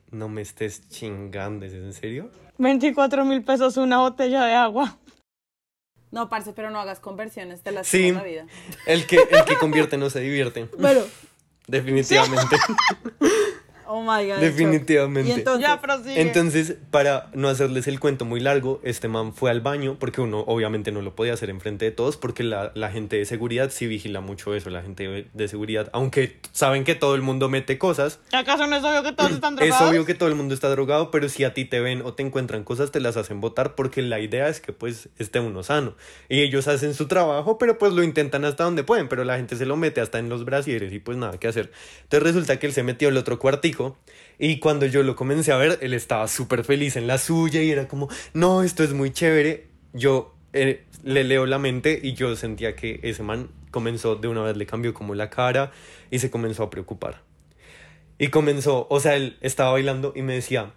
[0.09, 2.31] No me estés chingando, ¿es en serio?
[2.57, 4.97] 24 mil pesos una botella de agua.
[6.11, 8.13] No, parce, pero no hagas conversiones de la Sí.
[8.13, 8.45] la vida.
[8.87, 10.69] El que, el que convierte no se divierte.
[10.79, 11.01] Bueno,
[11.67, 12.55] Definitivamente.
[13.87, 14.39] Oh my god.
[14.39, 15.29] Definitivamente.
[15.29, 16.21] Y entonces, Ya, prosigue.
[16.21, 20.43] Entonces, para no hacerles el cuento muy largo, este man fue al baño, porque uno
[20.47, 23.87] obviamente no lo podía hacer enfrente de todos, porque la, la gente de seguridad sí
[23.87, 28.19] vigila mucho eso, la gente de seguridad, aunque saben que todo el mundo mete cosas,
[28.31, 29.89] ¿Acaso no es obvio que todos están es drogados?
[29.89, 32.23] obvio que todo el mundo está drogado, pero si a ti te ven o te
[32.23, 35.95] encuentran cosas, te las hacen votar, porque la idea es que pues esté uno sano.
[36.29, 39.55] Y ellos hacen su trabajo, pero pues lo intentan hasta donde pueden, pero la gente
[39.55, 41.71] se lo mete hasta en los brasieres y pues nada que hacer.
[42.03, 43.74] Entonces resulta que él se metió al otro cuartico
[44.37, 47.71] y cuando yo lo comencé a ver, él estaba súper feliz en la suya y
[47.71, 49.67] era como, no, esto es muy chévere.
[49.93, 54.41] Yo eh, le leo la mente y yo sentía que ese man comenzó de una
[54.41, 55.71] vez, le cambió como la cara
[56.11, 57.23] y se comenzó a preocupar.
[58.17, 60.73] Y comenzó, o sea, él estaba bailando y me decía,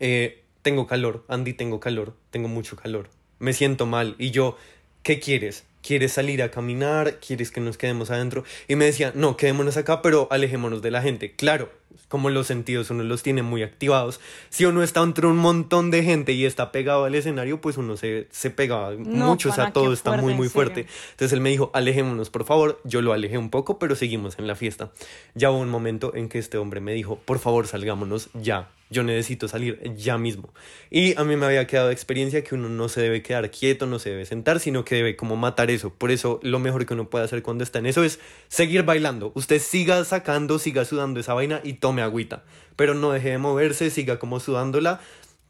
[0.00, 3.08] eh, tengo calor, Andy, tengo calor, tengo mucho calor,
[3.38, 4.14] me siento mal.
[4.18, 4.56] Y yo,
[5.02, 5.64] ¿qué quieres?
[5.86, 7.20] ¿Quieres salir a caminar?
[7.24, 8.42] ¿Quieres que nos quedemos adentro?
[8.66, 11.36] Y me decía, no, quedémonos acá, pero alejémonos de la gente.
[11.36, 11.70] Claro,
[12.08, 14.20] como los sentidos uno los tiene muy activados.
[14.50, 17.96] Si uno está entre un montón de gente y está pegado al escenario, pues uno
[17.96, 20.86] se, se pega mucho, o sea, todo está fuerte, muy, muy fuerte.
[21.12, 22.80] Entonces él me dijo, alejémonos, por favor.
[22.84, 24.90] Yo lo alejé un poco, pero seguimos en la fiesta.
[25.34, 28.70] Ya hubo un momento en que este hombre me dijo, por favor, salgámonos ya.
[28.88, 30.48] Yo necesito salir ya mismo.
[30.90, 33.98] Y a mí me había quedado experiencia que uno no se debe quedar quieto, no
[33.98, 35.94] se debe sentar, sino que debe como matar eso.
[35.94, 38.18] Por eso lo mejor que uno puede hacer cuando está en eso es
[38.48, 39.32] seguir bailando.
[39.34, 42.42] Usted siga sacando, siga sudando esa vaina y tome agüita.
[42.74, 45.00] Pero no deje de moverse, siga como sudándola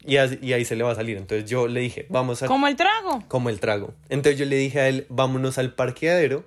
[0.07, 1.17] y, ahí se le va a salir.
[1.17, 3.23] Entonces yo le dije, vamos a Como el trago.
[3.27, 3.93] como el trago.
[4.09, 6.45] Entonces yo le dije a él, vámonos al parqueadero,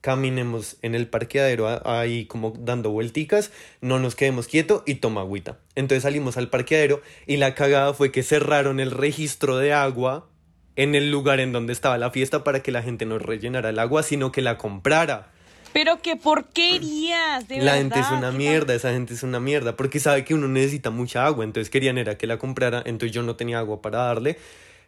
[0.00, 3.50] caminemos en el parqueadero ahí como dando vuelticas,
[3.80, 5.58] no nos quedemos quietos y toma agüita.
[5.74, 10.28] Entonces salimos al parqueadero y la cagada fue que cerraron el registro de agua
[10.76, 13.78] en el lugar en donde estaba la fiesta para que la gente no rellenara el
[13.78, 15.30] agua, sino que la comprara.
[15.72, 17.78] Pero qué porquerías, de la verdad.
[17.78, 21.24] gente es una mierda, esa gente es una mierda, porque sabe que uno necesita mucha
[21.24, 24.36] agua, entonces querían era que la comprara, entonces yo no tenía agua para darle.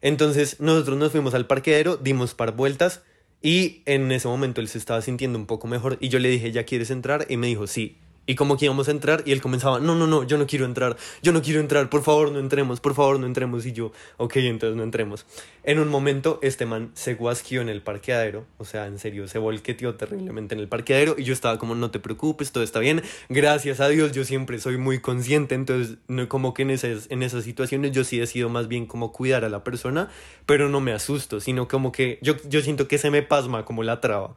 [0.03, 3.03] Entonces nosotros nos fuimos al parqueadero, dimos par vueltas
[3.41, 6.53] y en ese momento él se estaba sintiendo un poco mejor y yo le dije,
[6.53, 7.27] ¿ya quieres entrar?
[7.31, 7.99] Y me dijo, sí.
[8.27, 10.65] Y como que íbamos a entrar y él comenzaba, no, no, no, yo no quiero
[10.65, 13.67] entrar, yo no quiero entrar, por favor no entremos, por favor no entremos.
[13.67, 15.27] Y yo, ok, entonces no entremos.
[15.63, 19.39] En un momento este man se guasquió en el parqueadero, o sea, en serio, se
[19.39, 23.03] volqueteó terriblemente en el parqueadero y yo estaba como, no te preocupes, todo está bien.
[23.29, 27.23] Gracias a Dios yo siempre soy muy consciente, entonces no, como que en esas, en
[27.23, 30.11] esas situaciones yo sí decido más bien como cuidar a la persona,
[30.47, 33.83] pero no me asusto, sino como que yo, yo siento que se me pasma como
[33.83, 34.37] la traba.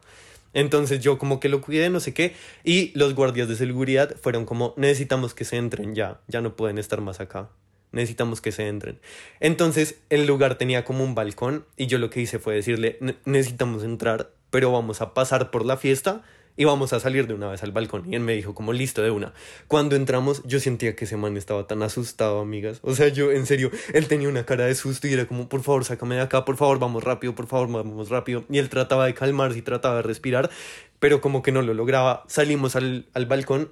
[0.54, 2.34] Entonces yo como que lo cuidé, no sé qué,
[2.64, 6.78] y los guardias de seguridad fueron como, necesitamos que se entren ya, ya no pueden
[6.78, 7.50] estar más acá,
[7.92, 8.98] necesitamos que se entren.
[9.40, 13.16] Entonces el lugar tenía como un balcón y yo lo que hice fue decirle, "Ne-
[13.24, 16.22] necesitamos entrar, pero vamos a pasar por la fiesta
[16.58, 18.12] y vamos a salir de una vez al balcón.
[18.12, 19.32] Y él me dijo como listo de una.
[19.68, 22.80] Cuando entramos yo sentía que ese man estaba tan asustado, amigas.
[22.82, 25.62] O sea, yo en serio, él tenía una cara de susto y era como, por
[25.62, 28.44] favor, sácame de acá, por favor, vamos rápido, por favor, vamos rápido.
[28.50, 30.50] Y él trataba de calmarse y trataba de respirar,
[30.98, 32.24] pero como que no lo lograba.
[32.26, 33.70] Salimos al, al balcón.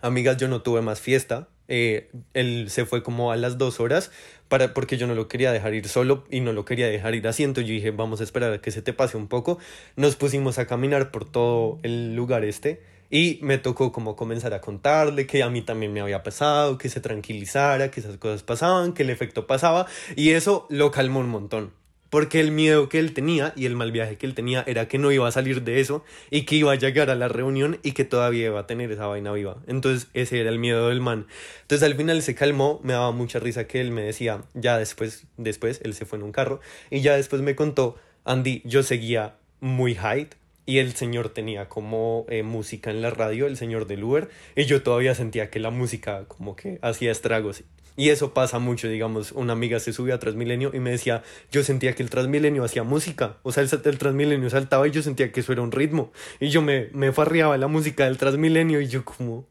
[0.00, 1.48] Amigas, yo no tuve más fiesta.
[1.68, 4.10] Eh, él se fue como a las dos horas
[4.48, 7.26] para, porque yo no lo quería dejar ir solo y no lo quería dejar ir
[7.26, 7.42] así.
[7.42, 9.58] Entonces yo dije, vamos a esperar a que se te pase un poco.
[9.96, 14.60] Nos pusimos a caminar por todo el lugar este y me tocó como comenzar a
[14.60, 18.92] contarle que a mí también me había pasado, que se tranquilizara, que esas cosas pasaban,
[18.92, 19.86] que el efecto pasaba
[20.16, 21.83] y eso lo calmó un montón.
[22.14, 24.98] Porque el miedo que él tenía y el mal viaje que él tenía era que
[24.98, 27.90] no iba a salir de eso y que iba a llegar a la reunión y
[27.90, 29.56] que todavía iba a tener esa vaina viva.
[29.66, 31.26] Entonces ese era el miedo del man.
[31.62, 35.26] Entonces al final se calmó, me daba mucha risa que él me decía, ya después,
[35.38, 39.34] después, él se fue en un carro y ya después me contó, Andy, yo seguía
[39.58, 40.28] muy high
[40.66, 44.64] y el señor tenía como eh, música en la radio, el señor del Uber, y
[44.64, 47.64] yo todavía sentía que la música como que hacía estragos.
[47.96, 51.62] Y eso pasa mucho, digamos, una amiga se subió a Transmilenio y me decía, yo
[51.62, 55.30] sentía que el Transmilenio hacía música, o sea, el, el Transmilenio saltaba y yo sentía
[55.30, 56.10] que eso era un ritmo.
[56.40, 59.46] Y yo me, me farreaba la música del Transmilenio y yo como,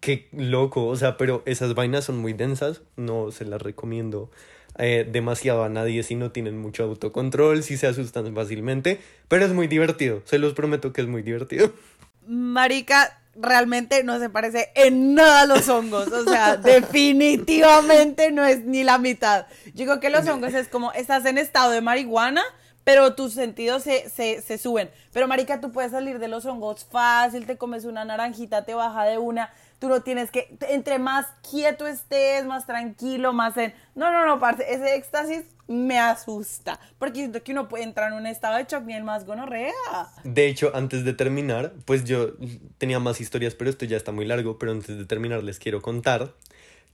[0.00, 4.30] qué loco, o sea, pero esas vainas son muy densas, no se las recomiendo
[4.78, 9.52] eh, demasiado a nadie si no tienen mucho autocontrol, si se asustan fácilmente, pero es
[9.52, 11.72] muy divertido, se los prometo que es muy divertido.
[12.26, 16.08] Marica, realmente no se parece en nada a los hongos.
[16.08, 19.46] O sea, definitivamente no es ni la mitad.
[19.66, 22.42] Yo digo que los hongos es como estás en estado de marihuana,
[22.84, 24.90] pero tus sentidos se, se, se suben.
[25.12, 29.04] Pero, Marica, tú puedes salir de los hongos fácil, te comes una naranjita, te baja
[29.04, 29.50] de una.
[29.82, 33.74] Tú no tienes que, entre más quieto estés, más tranquilo, más en...
[33.96, 36.78] No, no, no, parce, ese éxtasis me asusta.
[37.00, 39.72] Porque siento que uno puede entrar en un estado de shock bien más gonorrea.
[40.22, 42.28] De hecho, antes de terminar, pues yo
[42.78, 45.82] tenía más historias, pero esto ya está muy largo, pero antes de terminar les quiero
[45.82, 46.32] contar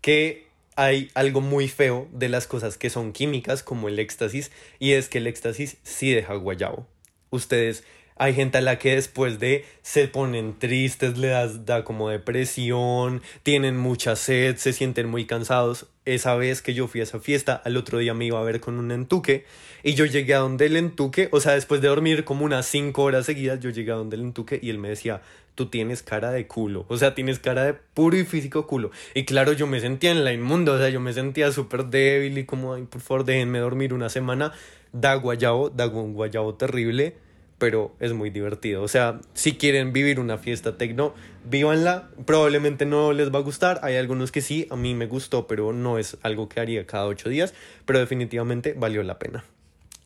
[0.00, 4.92] que hay algo muy feo de las cosas que son químicas, como el éxtasis, y
[4.92, 6.86] es que el éxtasis sí deja guayabo.
[7.28, 7.84] Ustedes
[8.18, 13.22] hay gente a la que después de se ponen tristes, le das, da como depresión,
[13.42, 15.86] tienen mucha sed, se sienten muy cansados.
[16.04, 18.60] Esa vez que yo fui a esa fiesta, al otro día me iba a ver
[18.60, 19.44] con un entuque
[19.82, 23.02] y yo llegué a donde el entuque, o sea, después de dormir como unas cinco
[23.02, 25.22] horas seguidas, yo llegué a donde el entuque y él me decía,
[25.54, 28.90] tú tienes cara de culo, o sea, tienes cara de puro y físico culo.
[29.14, 32.38] Y claro, yo me sentía en la inmunda, o sea, yo me sentía súper débil
[32.38, 34.52] y como, ay, por favor, déjenme dormir una semana.
[34.92, 37.14] Da guayabo, da un guayabo terrible
[37.58, 38.82] pero es muy divertido.
[38.82, 42.08] O sea, si quieren vivir una fiesta tecno, vívanla.
[42.24, 43.80] Probablemente no les va a gustar.
[43.82, 47.06] Hay algunos que sí, a mí me gustó, pero no es algo que haría cada
[47.06, 47.54] ocho días.
[47.84, 49.44] Pero definitivamente valió la pena.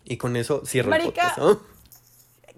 [0.05, 1.39] Y con eso cierro Marica, el podcast.
[1.39, 1.73] ¿no?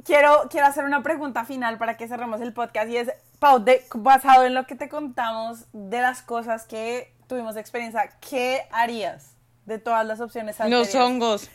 [0.04, 3.84] Quiero, quiero hacer una pregunta final para que cerremos el podcast y es, Pau, de,
[3.94, 9.34] basado en lo que te contamos de las cosas que tuvimos de experiencia, ¿qué harías
[9.66, 10.94] de todas las opciones anteriores?
[10.94, 11.50] Los hongos.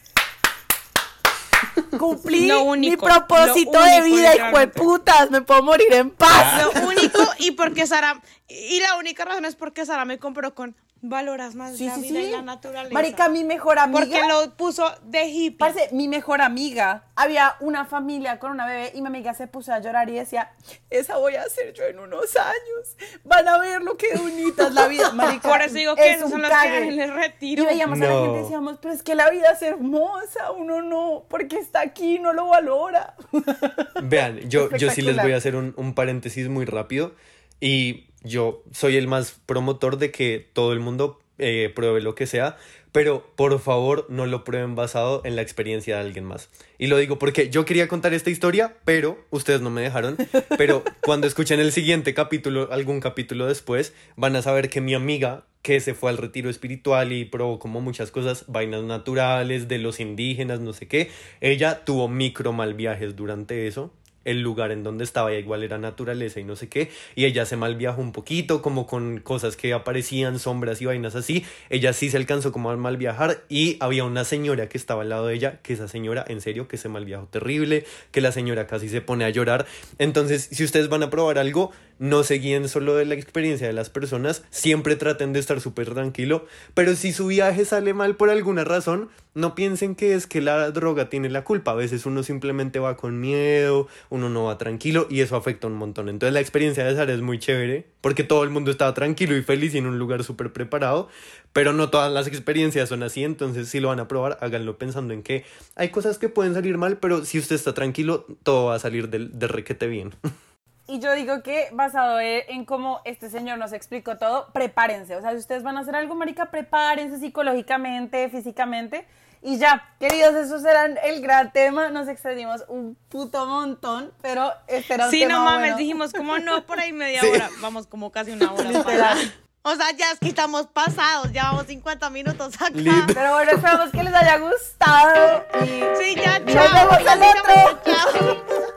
[1.97, 6.63] Cumplí Lo mi propósito lo de vida, hijo de putas, me puedo morir en paz.
[6.63, 10.75] Lo único y porque Sara y la única razón es porque Sara me compró con
[11.01, 12.25] valoras más Sí, la sí, vida sí.
[12.27, 12.93] y la naturaleza.
[12.93, 13.99] Marica, mi mejor amiga.
[13.99, 15.57] porque lo puso de hippie.
[15.57, 19.71] Parce, mi mejor amiga, había una familia con una bebé y mi amiga se puso
[19.73, 20.51] a llorar y decía,
[20.89, 22.97] esa voy a hacer yo en unos años.
[23.23, 25.47] Van a ver lo que bonita es la vida, marica.
[25.49, 27.63] Por eso digo que es esos un son los que en el retiro.
[27.63, 28.21] Y veíamos a la No.
[28.23, 32.19] gente y decíamos, pero es que la vida es hermosa, uno no, porque está aquí,
[32.19, 33.15] no lo valora.
[34.03, 37.13] Vean, yo, yo sí les voy a hacer un, un paréntesis muy rápido.
[37.59, 42.27] Y yo soy el más promotor de que todo el mundo eh, pruebe lo que
[42.27, 42.57] sea,
[42.91, 46.49] pero por favor no lo prueben basado en la experiencia de alguien más.
[46.77, 50.17] Y lo digo porque yo quería contar esta historia, pero ustedes no me dejaron.
[50.57, 55.45] Pero cuando escuchen el siguiente capítulo, algún capítulo después, van a saber que mi amiga
[55.61, 59.99] que se fue al retiro espiritual y probó como muchas cosas, vainas naturales, de los
[59.99, 61.09] indígenas, no sé qué.
[61.41, 63.93] Ella tuvo micro mal viajes durante eso.
[64.25, 66.91] El lugar en donde estaba igual era naturaleza y no sé qué.
[67.15, 71.15] Y ella se mal viajó un poquito, como con cosas que aparecían, sombras y vainas
[71.15, 71.45] así.
[71.69, 73.43] Ella sí se alcanzó como a mal viajar.
[73.49, 76.67] Y había una señora que estaba al lado de ella, que esa señora, en serio,
[76.67, 79.65] que se mal viajó terrible, que la señora casi se pone a llorar.
[79.97, 83.73] Entonces, si ustedes van a probar algo, no se guíen solo de la experiencia de
[83.73, 88.29] las personas, siempre traten de estar súper tranquilo, pero si su viaje sale mal por
[88.29, 92.23] alguna razón, no piensen que es que la droga tiene la culpa, a veces uno
[92.23, 96.09] simplemente va con miedo, uno no va tranquilo y eso afecta un montón.
[96.09, 99.43] Entonces la experiencia de Sara es muy chévere, porque todo el mundo estaba tranquilo y
[99.43, 101.09] feliz y en un lugar súper preparado,
[101.53, 105.13] pero no todas las experiencias son así, entonces si lo van a probar, háganlo pensando
[105.13, 105.43] en que
[105.75, 109.09] hay cosas que pueden salir mal, pero si usted está tranquilo, todo va a salir
[109.09, 110.13] del, de requete bien.
[110.89, 115.15] Y yo digo que basado e- en cómo este señor nos explicó todo, prepárense.
[115.15, 119.05] O sea, si ustedes van a hacer algo, marica, prepárense psicológicamente, físicamente.
[119.43, 121.89] Y ya, queridos, esos eran el gran tema.
[121.89, 125.77] Nos extendimos un puto montón, pero este era un Sí, tema no mames, bueno.
[125.77, 127.27] dijimos como no por ahí media Sí.
[127.27, 127.49] hora.
[127.61, 128.69] Vamos como casi una hora.
[129.61, 132.71] O sea, ya es que estamos pasados, ya vamos 50 minutos acá.
[132.73, 135.45] Pero bueno, esperamos que les haya gustado.
[135.63, 136.63] Y Sí, ya, Nos chao.
[136.73, 137.81] vemos al Básicamente, otro.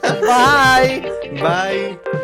[0.02, 0.20] chao.
[0.22, 1.40] bye.
[1.40, 2.21] Bye.